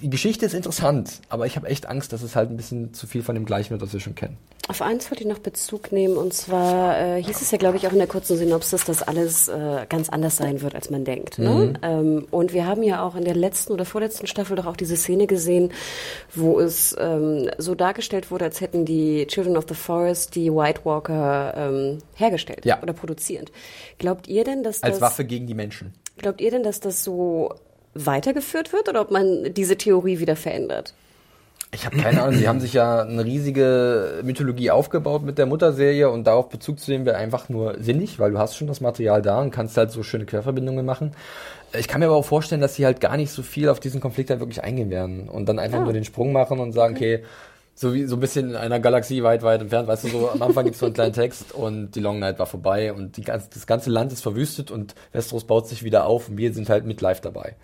[0.04, 3.06] die Geschichte ist interessant, aber ich habe echt Angst, dass es halt ein bisschen zu
[3.06, 4.36] viel von dem Gleichen wird, was wir schon kennen.
[4.68, 7.86] Auf eins wollte ich noch Bezug nehmen und zwar äh, hieß es ja, glaube ich,
[7.86, 11.38] auch in der kurzen Synopsis, dass alles äh, ganz anders sein wird, als man denkt.
[11.38, 11.48] Ne?
[11.48, 11.78] Mhm.
[11.80, 14.94] Ähm, und wir haben ja auch in der letzten oder vorletzten Staffel doch auch diese
[14.94, 15.72] Szene gesehen,
[16.34, 20.82] wo es ähm, so dargestellt wurde, als hätten die Children of the Forest die White
[20.84, 22.82] Walker ähm, hergestellt ja.
[22.82, 23.52] oder produziert.
[23.96, 25.02] Glaubt ihr denn, dass als das...
[25.02, 25.94] Als Waffe gegen die Menschen.
[26.18, 27.54] Glaubt ihr denn, dass das so
[27.94, 30.94] weitergeführt wird oder ob man diese Theorie wieder verändert?
[31.72, 32.36] Ich habe keine Ahnung.
[32.36, 36.90] Sie haben sich ja eine riesige Mythologie aufgebaut mit der Mutterserie und darauf Bezug zu
[36.90, 39.90] nehmen wäre einfach nur sinnig, weil du hast schon das Material da und kannst halt
[39.90, 41.12] so schöne Querverbindungen machen.
[41.76, 44.00] Ich kann mir aber auch vorstellen, dass sie halt gar nicht so viel auf diesen
[44.00, 45.84] Konflikt halt wirklich eingehen werden und dann einfach ja.
[45.84, 47.24] nur den Sprung machen und sagen, okay, okay
[47.74, 50.40] so wie so ein bisschen in einer Galaxie weit, weit entfernt, weißt du, so am
[50.42, 53.22] Anfang gibt es so einen kleinen Text und die Long Night war vorbei und die
[53.22, 56.68] ganze, das ganze Land ist verwüstet und Westeros baut sich wieder auf und wir sind
[56.68, 57.56] halt mit live dabei.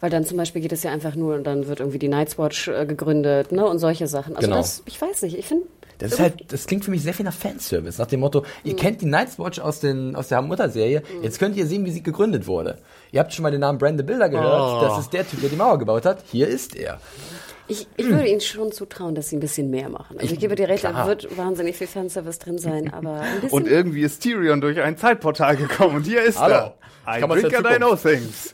[0.00, 2.36] Weil dann zum Beispiel geht es ja einfach nur und dann wird irgendwie die Night's
[2.36, 4.34] Watch äh, gegründet, ne, und solche Sachen.
[4.34, 4.60] Also genau.
[4.60, 5.66] das, ich weiß nicht, ich finde,
[5.98, 8.72] das ist halt, das klingt für mich sehr viel nach Fanservice, nach dem Motto, ihr
[8.72, 8.78] mhm.
[8.78, 11.22] kennt die Night's Watch aus, den, aus der Mutter-Serie, mhm.
[11.22, 12.78] jetzt könnt ihr sehen, wie sie gegründet wurde.
[13.12, 14.84] Ihr habt schon mal den Namen Brandon Builder gehört, oh.
[14.84, 16.98] das ist der Typ, der die Mauer gebaut hat, hier ist er.
[17.72, 20.18] Ich, ich würde Ihnen schon zutrauen, dass Sie ein bisschen mehr machen.
[20.18, 23.58] Also ich, gebe dir recht, da wird wahnsinnig viel Fanservice drin sein, aber ein bisschen.
[23.58, 26.54] Und irgendwie ist Tyrion durch ein Zeitportal gekommen und hier ist Hallo.
[26.54, 26.74] er.
[27.06, 28.52] I drink and I know things.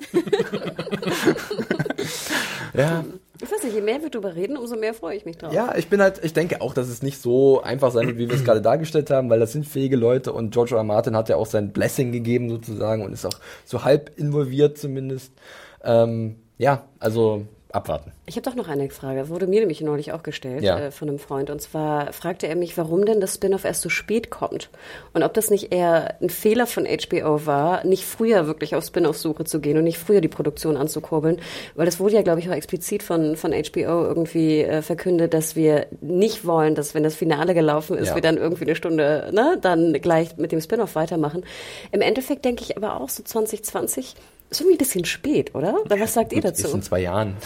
[2.74, 3.04] ja.
[3.40, 5.52] Ich weiß nicht, je mehr wir darüber reden, umso mehr freue ich mich drauf.
[5.52, 8.28] Ja, ich bin halt, ich denke auch, dass es nicht so einfach sein wird, wie
[8.28, 10.78] wir es gerade dargestellt haben, weil das sind fähige Leute und George R.
[10.78, 10.84] R.
[10.84, 15.32] Martin hat ja auch sein Blessing gegeben sozusagen und ist auch so halb involviert zumindest.
[15.84, 18.12] Ähm, ja, also abwarten.
[18.26, 19.20] Ich habe doch noch eine Frage.
[19.20, 20.78] Das wurde mir nämlich neulich auch gestellt ja.
[20.78, 21.50] äh, von einem Freund.
[21.50, 24.70] Und zwar fragte er mich, warum denn das Spin-off erst so spät kommt.
[25.12, 29.44] Und ob das nicht eher ein Fehler von HBO war, nicht früher wirklich auf Spin-off-Suche
[29.44, 31.40] zu gehen und nicht früher die Produktion anzukurbeln.
[31.74, 35.54] Weil das wurde ja, glaube ich, auch explizit von, von HBO irgendwie äh, verkündet, dass
[35.54, 38.14] wir nicht wollen, dass wenn das Finale gelaufen ist, ja.
[38.14, 41.44] wir dann irgendwie eine Stunde ne, dann gleich mit dem Spin-off weitermachen.
[41.92, 44.14] Im Endeffekt denke ich aber auch so 2020
[44.50, 45.74] ist irgendwie ein bisschen spät, oder?
[45.84, 46.66] Oder was sagt Gut, ihr dazu?
[46.66, 47.36] Ist in zwei Jahren.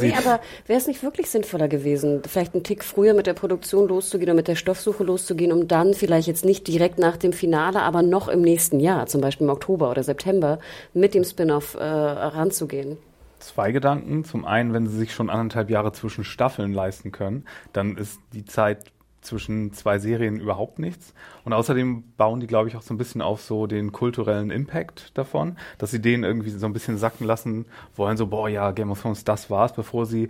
[0.00, 3.88] nee, aber wäre es nicht wirklich sinnvoller gewesen, vielleicht einen Tick früher mit der Produktion
[3.88, 7.80] loszugehen oder mit der Stoffsuche loszugehen, um dann vielleicht jetzt nicht direkt nach dem Finale,
[7.80, 10.58] aber noch im nächsten Jahr, zum Beispiel im Oktober oder September,
[10.92, 12.98] mit dem Spin-off äh, ranzugehen?
[13.38, 14.24] Zwei Gedanken.
[14.24, 18.44] Zum einen, wenn sie sich schon anderthalb Jahre zwischen Staffeln leisten können, dann ist die
[18.44, 18.84] Zeit
[19.26, 21.14] zwischen zwei Serien überhaupt nichts.
[21.44, 25.16] Und außerdem bauen die, glaube ich, auch so ein bisschen auf so den kulturellen Impact
[25.16, 28.90] davon, dass sie den irgendwie so ein bisschen sacken lassen wollen, so, boah, ja, Game
[28.90, 30.28] of Thrones, das war's, bevor sie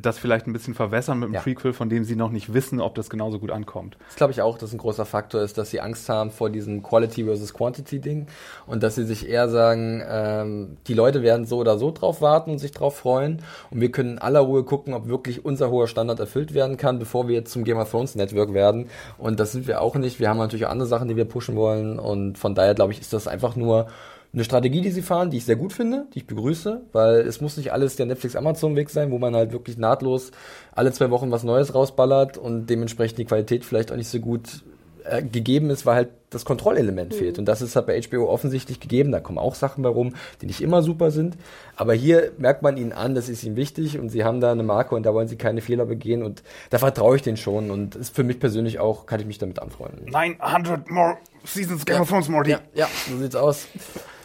[0.00, 1.40] das vielleicht ein bisschen verwässern mit einem ja.
[1.40, 3.96] Prequel, von dem sie noch nicht wissen, ob das genauso gut ankommt.
[4.06, 6.82] Das glaube ich auch, dass ein großer Faktor ist, dass sie Angst haben vor diesem
[6.82, 8.26] Quality versus Quantity Ding
[8.66, 12.50] und dass sie sich eher sagen, ähm, die Leute werden so oder so drauf warten
[12.50, 15.88] und sich drauf freuen und wir können in aller Ruhe gucken, ob wirklich unser hoher
[15.88, 18.88] Standard erfüllt werden kann, bevor wir jetzt zum Game of Thrones Network werden
[19.18, 20.20] und das sind wir auch nicht.
[20.20, 23.00] Wir haben natürlich auch andere Sachen, die wir pushen wollen und von daher glaube ich,
[23.00, 23.86] ist das einfach nur
[24.34, 27.40] eine Strategie, die sie fahren, die ich sehr gut finde, die ich begrüße, weil es
[27.40, 30.32] muss nicht alles der Netflix-Amazon-Weg sein, wo man halt wirklich nahtlos
[30.72, 34.64] alle zwei Wochen was Neues rausballert und dementsprechend die Qualität vielleicht auch nicht so gut
[35.04, 37.16] äh, gegeben ist, weil halt das Kontrollelement mhm.
[37.16, 37.38] fehlt.
[37.38, 39.12] Und das ist halt bei HBO offensichtlich gegeben.
[39.12, 41.36] Da kommen auch Sachen bei rum, die nicht immer super sind.
[41.76, 44.62] Aber hier merkt man ihnen an, das ist ihnen wichtig und sie haben da eine
[44.62, 47.94] Marke und da wollen sie keine Fehler begehen und da vertraue ich denen schon und
[47.96, 50.10] ist für mich persönlich auch, kann ich mich damit anfreunden.
[50.10, 52.52] 900 more seasons Game of Thrones, Morty.
[52.52, 53.68] Ja, ja, so sieht's aus.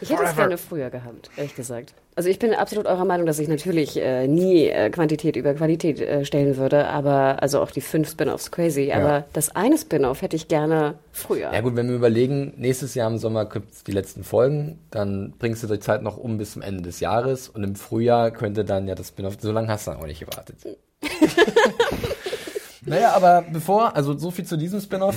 [0.02, 1.94] Ich hätte es gerne früher gehabt, ehrlich gesagt.
[2.20, 6.02] Also ich bin absolut eurer Meinung, dass ich natürlich äh, nie äh, Quantität über Qualität
[6.02, 8.90] äh, stellen würde, aber also auch die fünf Spin-offs crazy.
[8.90, 8.98] Ja.
[8.98, 11.54] Aber das eine Spin-off hätte ich gerne früher.
[11.54, 15.64] Ja gut, wenn wir überlegen, nächstes Jahr im Sommer gibt's die letzten Folgen, dann bringst
[15.64, 18.90] du die Zeit noch um bis zum Ende des Jahres und im Frühjahr könnte dann
[18.90, 20.58] ja das Spin-off, so lange hast du dann auch nicht gewartet.
[22.82, 25.16] naja, aber bevor, also so viel zu diesem Spin-off.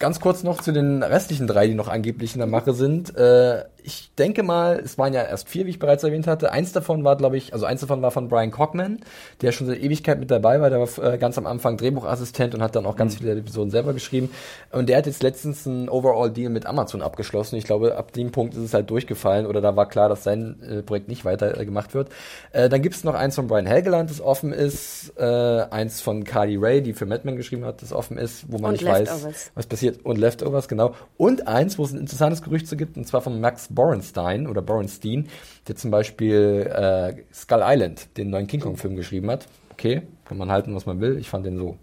[0.00, 3.16] Ganz kurz noch zu den restlichen drei, die noch angeblich in der Mache sind.
[3.16, 6.50] Äh, ich denke mal, es waren ja erst vier, wie ich bereits erwähnt hatte.
[6.50, 9.00] Eins davon war, glaube ich, also eins davon war von Brian Cockman,
[9.42, 10.70] der schon seit Ewigkeit mit dabei war.
[10.70, 13.18] Der war äh, ganz am Anfang Drehbuchassistent und hat dann auch ganz mhm.
[13.18, 14.30] viele Episoden selber geschrieben.
[14.72, 17.56] Und der hat jetzt letztens einen Overall-Deal mit Amazon abgeschlossen.
[17.56, 20.62] Ich glaube, ab dem Punkt ist es halt durchgefallen oder da war klar, dass sein
[20.62, 22.08] äh, Projekt nicht weiter äh, gemacht wird.
[22.52, 25.12] Äh, dann gibt es noch eins von Brian Helgeland, das offen ist.
[25.18, 28.56] Äh, eins von Carly Ray, die für Mad Men geschrieben hat, das offen ist, wo
[28.56, 29.24] man und nicht Leftovers.
[29.24, 30.06] weiß, was passiert.
[30.06, 30.94] Und Leftovers, genau.
[31.18, 34.62] Und eins, wo es ein interessantes Gerücht zu gibt, und zwar von Max Borenstein oder
[34.62, 35.28] Borenstein,
[35.68, 39.46] der zum Beispiel äh, Skull Island, den neuen King Kong-Film geschrieben hat.
[39.72, 41.18] Okay, kann man halten, was man will.
[41.18, 41.76] Ich fand den so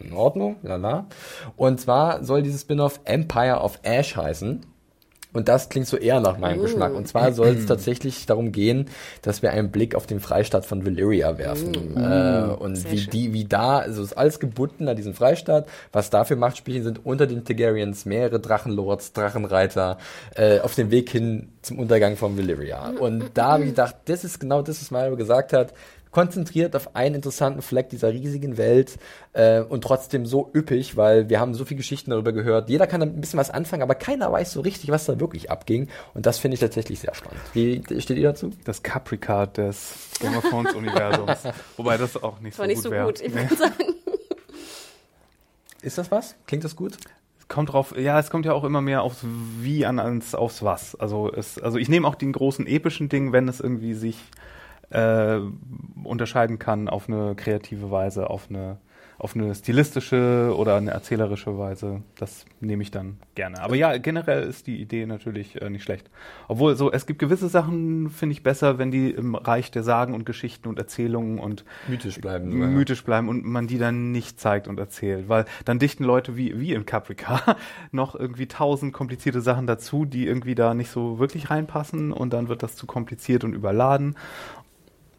[0.00, 1.06] in Ordnung, lala.
[1.56, 4.66] Und zwar soll dieses Spin-off Empire of Ash heißen.
[5.32, 6.62] Und das klingt so eher nach meinem mm.
[6.62, 6.94] Geschmack.
[6.94, 8.86] Und zwar soll es tatsächlich darum gehen,
[9.22, 11.94] dass wir einen Blick auf den Freistaat von Valyria werfen.
[11.94, 11.96] Mm.
[11.96, 13.10] Äh, und Sehr wie schön.
[13.10, 15.68] die, wie da, also ist alles gebunden an diesen Freistaat.
[15.92, 19.98] Was dafür Machtspielchen sind unter den Targaryens mehrere Drachenlords, Drachenreiter,
[20.34, 22.90] äh, auf dem Weg hin zum Untergang von Valyria.
[22.98, 25.72] Und da habe ich gedacht, das ist genau das, was Mario gesagt hat
[26.10, 28.98] konzentriert auf einen interessanten Fleck dieser riesigen Welt
[29.32, 32.68] äh, und trotzdem so üppig, weil wir haben so viele Geschichten darüber gehört.
[32.68, 35.88] Jeder kann ein bisschen was anfangen, aber keiner weiß so richtig, was da wirklich abging.
[36.14, 37.40] Und das finde ich tatsächlich sehr spannend.
[37.52, 38.50] Wie steht ihr dazu?
[38.64, 41.38] Das Caprica des Game of Thrones Universums.
[41.76, 43.20] Wobei das auch nicht das so, nicht gut so gut.
[43.20, 43.74] Ich würde sagen.
[45.82, 46.34] Ist das was?
[46.46, 46.98] Klingt das gut?
[47.50, 50.94] kommt drauf, ja, es kommt ja auch immer mehr aufs Wie an als aufs Was.
[50.94, 54.16] Also es, also ich nehme auch den großen epischen Ding, wenn es irgendwie sich
[54.90, 55.40] äh,
[56.04, 58.78] unterscheiden kann auf eine kreative Weise, auf eine
[59.20, 62.00] auf eine stilistische oder eine erzählerische Weise.
[62.16, 63.60] Das nehme ich dann gerne.
[63.60, 66.08] Aber ja, generell ist die Idee natürlich äh, nicht schlecht.
[66.48, 70.14] Obwohl so, es gibt gewisse Sachen, finde ich besser, wenn die im Reich der Sagen
[70.14, 72.48] und Geschichten und Erzählungen und mythisch bleiben.
[72.48, 75.28] Mythisch bleiben und man die dann nicht zeigt und erzählt.
[75.28, 77.56] Weil dann dichten Leute wie, wie in Caprica
[77.92, 82.48] noch irgendwie tausend komplizierte Sachen dazu, die irgendwie da nicht so wirklich reinpassen und dann
[82.48, 84.16] wird das zu kompliziert und überladen.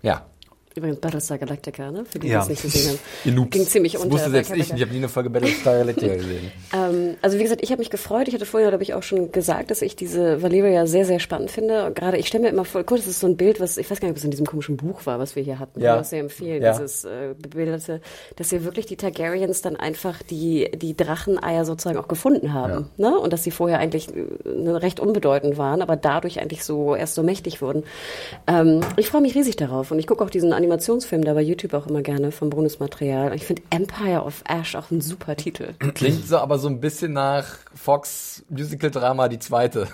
[0.02, 0.31] Ja.
[0.76, 2.06] Übrigens Battlestar Galactica, ne?
[2.06, 3.00] Für die, die es nicht gesehen haben.
[3.26, 4.14] Ihr Ging ziemlich das unter.
[4.14, 6.52] Wusste selbst ich, ich habe nie eine Folge Battlestar Galactica gesehen.
[6.74, 8.28] ähm, also wie gesagt, ich habe mich gefreut.
[8.30, 11.52] Ich hatte vorher, glaube ich, auch schon gesagt, dass ich diese Valeria sehr, sehr spannend
[11.52, 11.92] finde.
[11.94, 14.00] Gerade, ich stelle mir immer vor, gut, das ist so ein Bild, was, ich weiß
[14.00, 15.98] gar nicht, ob es in diesem komischen Buch war, was wir hier hatten, ja.
[15.98, 16.72] was wir empfehlen, ja.
[16.72, 18.00] dieses äh, bebilderte,
[18.38, 22.90] dass wir wirklich die Targaryens dann einfach die, die Dracheneier sozusagen auch gefunden haben.
[22.98, 23.10] Ja.
[23.10, 23.20] Ne?
[23.20, 27.24] Und dass sie vorher eigentlich äh, recht unbedeutend waren, aber dadurch eigentlich so erst so
[27.24, 27.84] mächtig wurden.
[28.48, 31.74] Ähm, ich freue mich riesig darauf und ich gucke auch diesen Animationsfilm da bei YouTube
[31.74, 33.34] auch immer gerne vom Bonusmaterial.
[33.34, 35.74] Ich finde Empire of Ash auch ein super Titel.
[35.96, 39.88] Klingt so aber so ein bisschen nach Fox Musical Drama die zweite.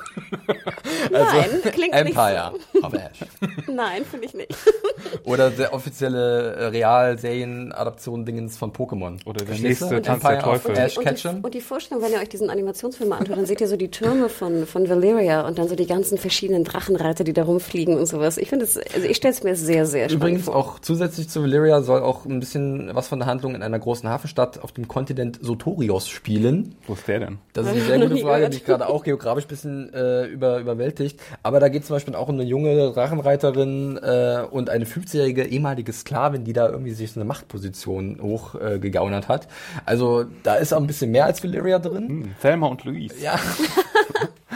[1.13, 2.83] also Nein, klingt Empire nicht so.
[2.83, 3.19] of Ash.
[3.67, 4.53] Nein, finde ich nicht.
[5.23, 9.25] Oder der offizielle äh, Real-Serien-Adaption-Dingens von Pokémon.
[9.25, 10.71] Oder der nächste Tanz der Teufel.
[10.71, 13.61] Und, Ash und, die, und die Vorstellung, wenn ihr euch diesen Animationsfilm anschaut, dann seht
[13.61, 17.33] ihr so die Türme von, von Valyria und dann so die ganzen verschiedenen Drachenreiter, die
[17.33, 18.37] da rumfliegen und sowas.
[18.37, 20.55] Ich finde es, also ich stelle es mir sehr, sehr spannend Übrigens vor.
[20.57, 24.09] Auch zusätzlich zu Valyria soll auch ein bisschen was von der Handlung in einer großen
[24.09, 26.75] Hafenstadt auf dem Kontinent Sotorios spielen.
[26.87, 27.37] Wo ist der denn?
[27.53, 30.59] Das ist eine sehr gute Frage, die ich gerade auch geografisch ein bisschen äh, über,
[30.59, 31.21] überwältigt.
[31.43, 35.45] Aber da geht es zum Beispiel auch um eine junge Drachenreiterin äh, und eine 15-jährige
[35.45, 39.47] ehemalige Sklavin, die da irgendwie sich so eine Machtposition hochgegaunert äh, hat.
[39.85, 42.07] Also da ist auch ein bisschen mehr als Valyria drin.
[42.07, 43.13] Hm, Thelma und Louise.
[43.21, 43.39] Ja.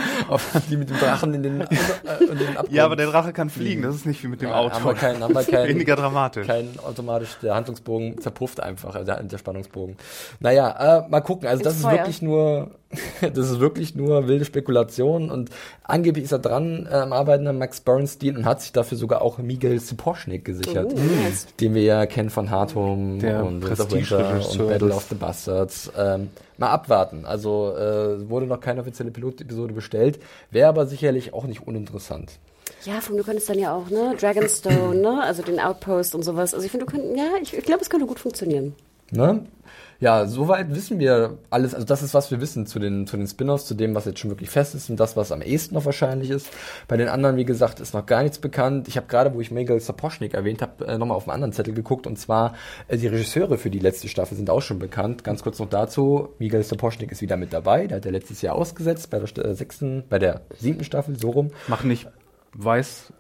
[0.70, 1.68] die mit dem Drachen in den, äh,
[2.20, 2.72] in den Abgrund.
[2.72, 4.76] Ja, aber der Drache kann fliegen, das ist nicht wie mit dem ja, Auto.
[4.76, 6.48] Haben wir kein, haben wir kein, Weniger dramatisch.
[6.48, 9.98] Kein automatisch, der Handlungsbogen zerpufft einfach, äh, der, der Spannungsbogen.
[10.40, 11.48] Naja, äh, mal gucken.
[11.48, 12.72] Also das ist, ist wirklich nur,
[13.22, 15.50] das ist wirklich nur wilde Spekulation und
[15.84, 19.22] angeblich ist er dran äh, am Arbeiten an Max Bernstein und hat sich dafür sogar
[19.22, 21.48] auch Miguel Sipochnik gesichert, oh, nice.
[21.60, 25.92] den wir ja kennen von Hard Home der und und Battle of the Bastards.
[25.98, 27.26] Ähm, mal abwarten.
[27.26, 30.20] Also äh, wurde noch keine offizielle Pilotepisode bestellt,
[30.52, 32.40] wäre aber sicherlich auch nicht uninteressant.
[32.84, 36.54] Ja, du könntest dann ja auch, ne, Dragonstone, ne, also den Outpost und sowas.
[36.54, 38.74] Also ich finde, du könntest, ja, ich, ich glaube, es könnte gut funktionieren.
[39.12, 39.46] Ne?
[40.02, 41.74] Ja, soweit wissen wir alles.
[41.74, 44.20] Also das ist, was wir wissen zu den, zu den Spin-offs, zu dem, was jetzt
[44.20, 46.50] schon wirklich fest ist und das, was am ehesten noch wahrscheinlich ist.
[46.88, 48.88] Bei den anderen, wie gesagt, ist noch gar nichts bekannt.
[48.88, 51.74] Ich habe gerade, wo ich Miguel Sapochnik erwähnt habe, äh, nochmal auf einen anderen Zettel
[51.74, 52.56] geguckt und zwar
[52.88, 55.24] äh, die Regisseure für die letzte Staffel sind auch schon bekannt.
[55.24, 57.86] Ganz kurz noch dazu, Miguel Sapochnik ist wieder mit dabei.
[57.86, 61.30] Der hat ja letztes Jahr ausgesetzt bei der äh, sechsten, bei der siebten Staffel, so
[61.30, 61.52] rum.
[61.68, 62.08] Mach nicht
[62.54, 63.14] weiß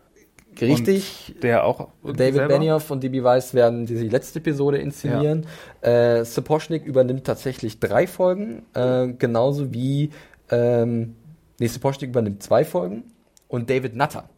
[0.59, 1.33] Richtig.
[1.35, 1.87] Und der auch.
[2.03, 2.47] David selber?
[2.47, 5.45] Benioff und DB Weiss werden die letzte Episode inszenieren.
[5.83, 6.19] Ja.
[6.19, 10.11] Äh, Sapochnik übernimmt tatsächlich drei Folgen, äh, genauso wie
[10.49, 11.15] ähm,
[11.59, 13.03] nee, Sapochnik übernimmt zwei Folgen
[13.47, 14.29] und David Nutter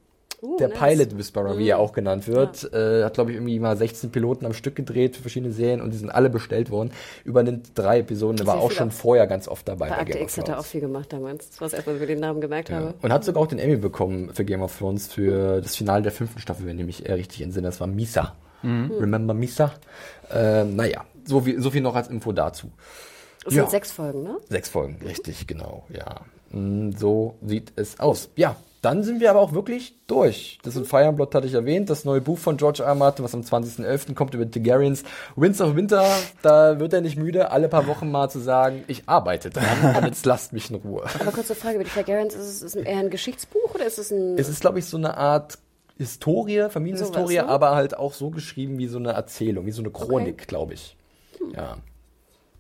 [0.44, 0.78] Uh, der nice.
[0.78, 1.84] Pilot Whisperer, wie er mhm.
[1.84, 3.00] auch genannt wird, ja.
[3.00, 5.91] äh, hat, glaube ich, irgendwie mal 16 Piloten am Stück gedreht für verschiedene Serien und
[5.91, 6.91] die sind alle bestellt worden.
[7.24, 9.88] Übernimmt drei Episoden, der war auch schon vorher ganz oft dabei.
[9.88, 11.50] Bei, bei Akte X hat er auch viel gemacht damals.
[11.50, 12.76] Das war das erste Mal, dass wir den Namen gemerkt ja.
[12.76, 12.94] haben.
[13.02, 16.12] Und hat sogar auch den Emmy bekommen für Game of Thrones für das Finale der
[16.12, 17.68] fünften Staffel, wenn ich mich richtig entsinne.
[17.68, 18.36] Das war Misa.
[18.64, 18.91] Mhm.
[19.00, 19.72] Remember Misa?
[20.30, 22.70] Ähm, naja, so viel, so viel noch als Info dazu.
[23.46, 23.64] Es ja.
[23.64, 24.38] sind sechs Folgen, ne?
[24.50, 26.22] Sechs Folgen, richtig, genau, ja.
[26.52, 28.30] Mm, so sieht es aus.
[28.36, 30.60] Ja, dann sind wir aber auch wirklich durch.
[30.64, 32.90] Das in Fire Blood hatte ich erwähnt, das neue Buch von George R.
[32.90, 32.96] R.
[32.96, 34.14] Martin, was am 20.11.
[34.14, 35.06] kommt über Targaryens.
[35.38, 36.06] Winds of Winter,
[36.42, 40.06] da wird er nicht müde, alle paar Wochen mal zu sagen, ich arbeite dran und
[40.06, 41.06] jetzt lasst mich in Ruhe.
[41.18, 44.38] Aber kurze Frage über die Targaryens, ist es eher ein Geschichtsbuch oder ist es ein...
[44.38, 45.58] Es ist, glaube ich, so eine Art
[45.98, 49.92] Historie, Familienhistorie, so, aber halt auch so geschrieben wie so eine Erzählung, wie so eine
[49.92, 50.46] Chronik, okay.
[50.46, 50.98] glaube ich.
[51.38, 51.54] Hm.
[51.56, 51.78] Ja.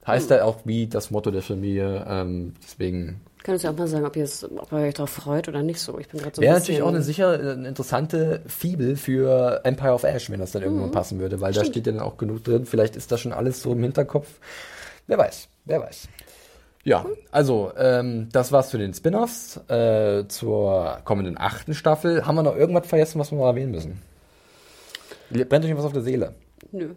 [0.07, 0.31] Heißt hm.
[0.31, 4.15] halt auch wie das Motto der Familie, ähm, deswegen Könntest du auch mal sagen, ob
[4.15, 5.99] ihr, es, ob ihr euch darauf freut oder nicht so?
[5.99, 10.03] Ich bin gerade so Wäre natürlich auch eine sicher eine interessante Fibel für Empire of
[10.03, 10.69] Ash, wenn das dann mhm.
[10.69, 11.67] irgendwann passen würde, weil Stimmt.
[11.67, 12.65] da steht ja dann auch genug drin.
[12.65, 14.27] Vielleicht ist das schon alles so im Hinterkopf.
[15.07, 16.07] Wer weiß, wer weiß.
[16.85, 19.57] Ja, also ähm, das war's für den Spin-offs.
[19.69, 22.25] Äh, zur kommenden achten Staffel.
[22.25, 24.01] Haben wir noch irgendwas vergessen, was wir mal erwähnen müssen?
[25.29, 26.33] Brennt euch was auf der Seele?
[26.71, 26.89] Nö.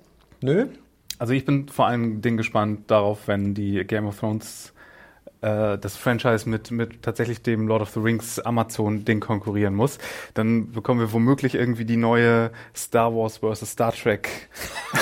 [0.42, 0.66] Nö?
[1.18, 4.72] Also ich bin vor allen Dingen gespannt darauf, wenn die Game of Thrones
[5.46, 9.98] äh, das Franchise mit, mit tatsächlich dem Lord of the Rings Amazon-Ding konkurrieren muss,
[10.34, 13.70] dann bekommen wir womöglich irgendwie die neue Star Wars vs.
[13.70, 14.28] Star Trek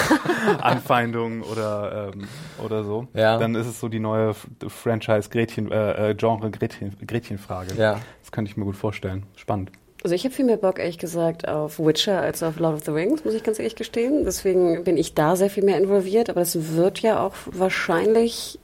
[0.60, 2.28] Anfeindung oder, ähm,
[2.62, 3.08] oder so.
[3.14, 3.38] Ja.
[3.38, 4.34] Dann ist es so die neue
[4.66, 7.74] Franchise-Gretchen, äh, äh, Genre-Gretchen, Gretchenfrage.
[7.76, 8.00] Ja.
[8.20, 9.24] Das könnte ich mir gut vorstellen.
[9.36, 9.70] Spannend.
[10.02, 12.90] Also ich habe viel mehr Bock, ehrlich gesagt, auf Witcher als auf Lord of the
[12.90, 14.24] Rings, muss ich ganz ehrlich gestehen.
[14.26, 16.28] Deswegen bin ich da sehr viel mehr involviert.
[16.28, 18.58] Aber es wird ja auch wahrscheinlich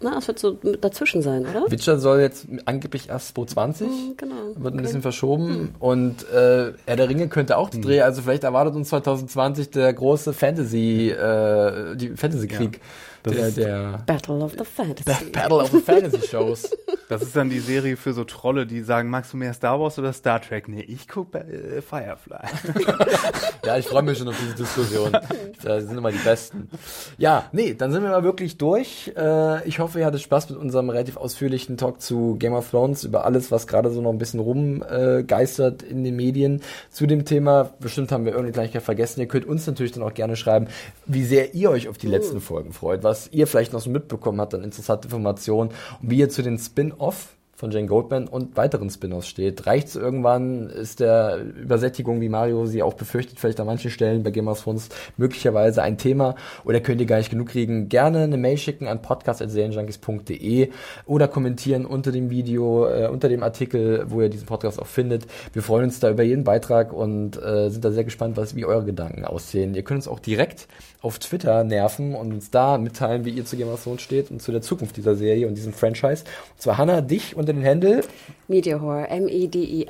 [0.00, 1.70] na, es wird so dazwischen sein, oder?
[1.70, 3.86] Witcher soll jetzt angeblich erst 2020.
[3.86, 4.34] Mm, genau.
[4.54, 5.46] Wird ein bisschen verschoben.
[5.46, 5.74] Mm.
[5.78, 7.82] Und äh, Er der Ringe könnte auch mm.
[7.82, 8.02] drehen.
[8.02, 12.80] Also vielleicht erwartet uns 2020 der große Fantasy, äh, die Fantasy-Krieg.
[13.26, 13.32] Ja.
[13.32, 15.30] Der, der Battle of the Fantasy.
[15.32, 16.70] Battle of the Fantasy Shows.
[17.08, 19.98] Das ist dann die Serie für so Trolle, die sagen, magst du mehr Star Wars
[19.98, 20.68] oder Star Trek?
[20.68, 22.38] Nee, ich gucke äh, Firefly.
[23.64, 25.16] ja, ich freue mich schon auf diese Diskussion.
[25.62, 26.68] Das sind immer die besten.
[27.16, 29.12] Ja, nee, dann sind wir mal wirklich durch.
[29.16, 33.04] Äh, ich hoffe, ihr hattet Spaß mit unserem relativ ausführlichen Talk zu Game of Thrones
[33.04, 37.70] über alles, was gerade so noch ein bisschen rumgeistert in den Medien zu dem Thema.
[37.78, 39.20] Bestimmt haben wir irgendeine Kleinigkeit vergessen.
[39.20, 40.66] Ihr könnt uns natürlich dann auch gerne schreiben,
[41.06, 44.40] wie sehr ihr euch auf die letzten Folgen freut, was ihr vielleicht noch so mitbekommen
[44.40, 45.70] habt an interessante Informationen
[46.02, 46.58] und wie ihr zu den
[46.96, 49.66] Spin-off von Jane Goldman und weiteren Spin-offs steht.
[49.66, 50.68] Reicht es irgendwann?
[50.68, 54.62] Ist der Übersättigung, wie Mario sie auch befürchtet, vielleicht an manchen Stellen bei Game of
[54.62, 56.34] Thrones möglicherweise ein Thema?
[56.64, 57.88] Oder könnt ihr gar nicht genug kriegen?
[57.88, 60.70] Gerne eine Mail schicken an podcast.serienjunkies.de
[61.06, 65.26] oder kommentieren unter dem Video, äh, unter dem Artikel, wo ihr diesen Podcast auch findet.
[65.54, 68.66] Wir freuen uns da über jeden Beitrag und äh, sind da sehr gespannt, was wie
[68.66, 69.74] eure Gedanken aussehen.
[69.74, 70.68] Ihr könnt uns auch direkt
[71.06, 74.42] auf Twitter nerven und uns da mitteilen, wie ihr zu Game of Thrones steht und
[74.42, 76.24] zu der Zukunft dieser Serie und diesem Franchise.
[76.54, 78.02] Und zwar Hannah, dich unter den Händel
[78.48, 79.86] Mediahore, M-E-D-I-A-W-H-O-R-E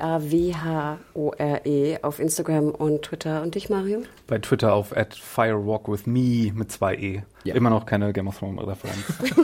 [1.95, 3.41] -E, auf Instagram und Twitter.
[3.41, 4.03] Und dich, Mario?
[4.27, 7.23] Bei Twitter auf at firewalkwithme mit zwei E.
[7.47, 7.55] Ja.
[7.55, 9.05] Immer noch keine Game of Thrones Referenz.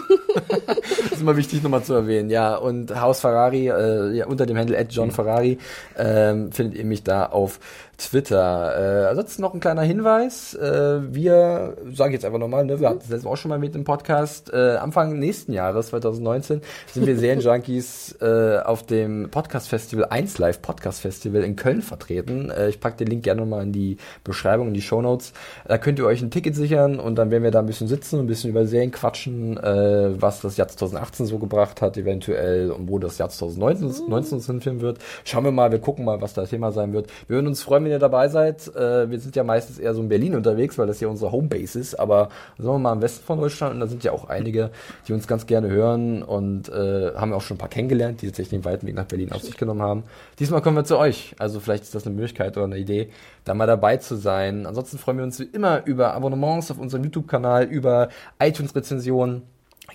[0.60, 2.56] das ist immer wichtig nochmal zu erwähnen, ja.
[2.56, 5.12] Und Haus Ferrari, äh, ja, unter dem Handel at John mhm.
[5.12, 5.58] Ferrari,
[5.98, 7.60] ähm, findet ihr mich da auf
[7.98, 9.06] Twitter.
[9.06, 10.56] Äh, ansonsten noch ein kleiner Hinweis.
[10.56, 13.60] Äh, wir, sage ich jetzt einfach nochmal, ne, wir hatten das letzte auch schon mal
[13.60, 14.52] mit dem Podcast.
[14.52, 20.62] Äh, Anfang nächsten Jahres, 2019, sind wir Serienjunkies äh, auf dem Podcast Festival, 1 Live
[20.62, 22.50] Podcast Festival in Köln vertreten.
[22.50, 25.34] Äh, ich packe den Link gerne nochmal in die Beschreibung, in die Show Notes.
[25.66, 28.20] Da könnt ihr euch ein Ticket sichern und dann werden wir da ein bisschen sitzen,
[28.20, 32.90] ein bisschen über Serien quatschen, äh, was das Jahr 2018 so gebracht hat, eventuell, und
[32.90, 35.00] wo das Jahr 2019 19 uns hinführen wird.
[35.24, 37.08] Schauen wir mal, wir gucken mal, was das Thema sein wird.
[37.28, 38.68] Wir würden uns freuen, wenn ihr dabei seid.
[38.76, 41.80] Äh, wir sind ja meistens eher so in Berlin unterwegs, weil das ja unsere Homebase
[41.80, 44.72] ist, aber sagen wir mal im Westen von Deutschland, und da sind ja auch einige,
[45.08, 48.62] die uns ganz gerne hören und äh, haben auch schon ein paar kennengelernt, die tatsächlich
[48.62, 50.04] den weiten Weg nach Berlin auf sich genommen haben.
[50.40, 51.36] Diesmal kommen wir zu euch.
[51.38, 53.10] Also vielleicht ist das eine Möglichkeit oder eine Idee,
[53.46, 54.66] da mal dabei zu sein.
[54.66, 58.10] Ansonsten freuen wir uns wie immer über Abonnements auf unserem YouTube-Kanal, über
[58.40, 59.44] iTunes-Rezensionen.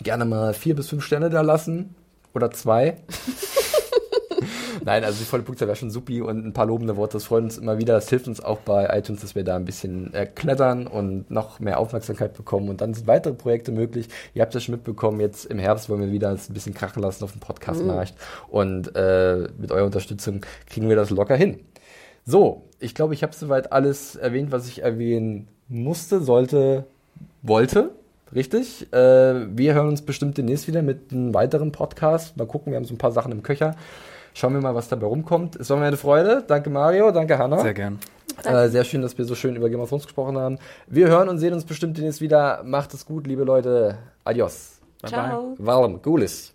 [0.02, 1.94] Gerne mal vier bis fünf Sterne da lassen.
[2.34, 2.98] Oder zwei.
[4.84, 7.42] Nein, also die volle Punktzahl wäre schon supi und ein paar lobende Worte, das freut
[7.42, 7.94] uns immer wieder.
[7.94, 11.60] Das hilft uns auch bei iTunes, dass wir da ein bisschen äh, klettern und noch
[11.60, 12.68] mehr Aufmerksamkeit bekommen.
[12.68, 14.08] Und dann sind weitere Projekte möglich.
[14.34, 17.24] Ihr habt das schon mitbekommen, jetzt im Herbst wollen wir wieder ein bisschen krachen lassen
[17.24, 18.14] auf dem Podcast-Markt.
[18.14, 18.50] Mhm.
[18.50, 21.60] Und äh, mit eurer Unterstützung kriegen wir das locker hin.
[22.24, 26.86] So, ich glaube, ich habe soweit alles erwähnt, was ich erwähnen musste, sollte,
[27.42, 27.90] wollte.
[28.34, 28.92] Richtig.
[28.92, 32.36] Äh, wir hören uns bestimmt demnächst wieder mit einem weiteren Podcast.
[32.36, 33.74] Mal gucken, wir haben so ein paar Sachen im Köcher.
[34.34, 35.56] Schauen wir mal, was dabei rumkommt.
[35.56, 36.44] Es war mir eine Freude.
[36.46, 37.58] Danke Mario, danke Hanna.
[37.60, 37.98] Sehr gern.
[38.44, 40.58] Äh, sehr schön, dass wir so schön über Game of Thrones gesprochen haben.
[40.86, 42.62] Wir hören und sehen uns bestimmt demnächst wieder.
[42.64, 43.98] Macht es gut, liebe Leute.
[44.24, 44.78] Adios.
[45.02, 45.54] Bye Ciao.
[45.56, 45.66] bye.
[45.66, 46.54] Warm, Gulis.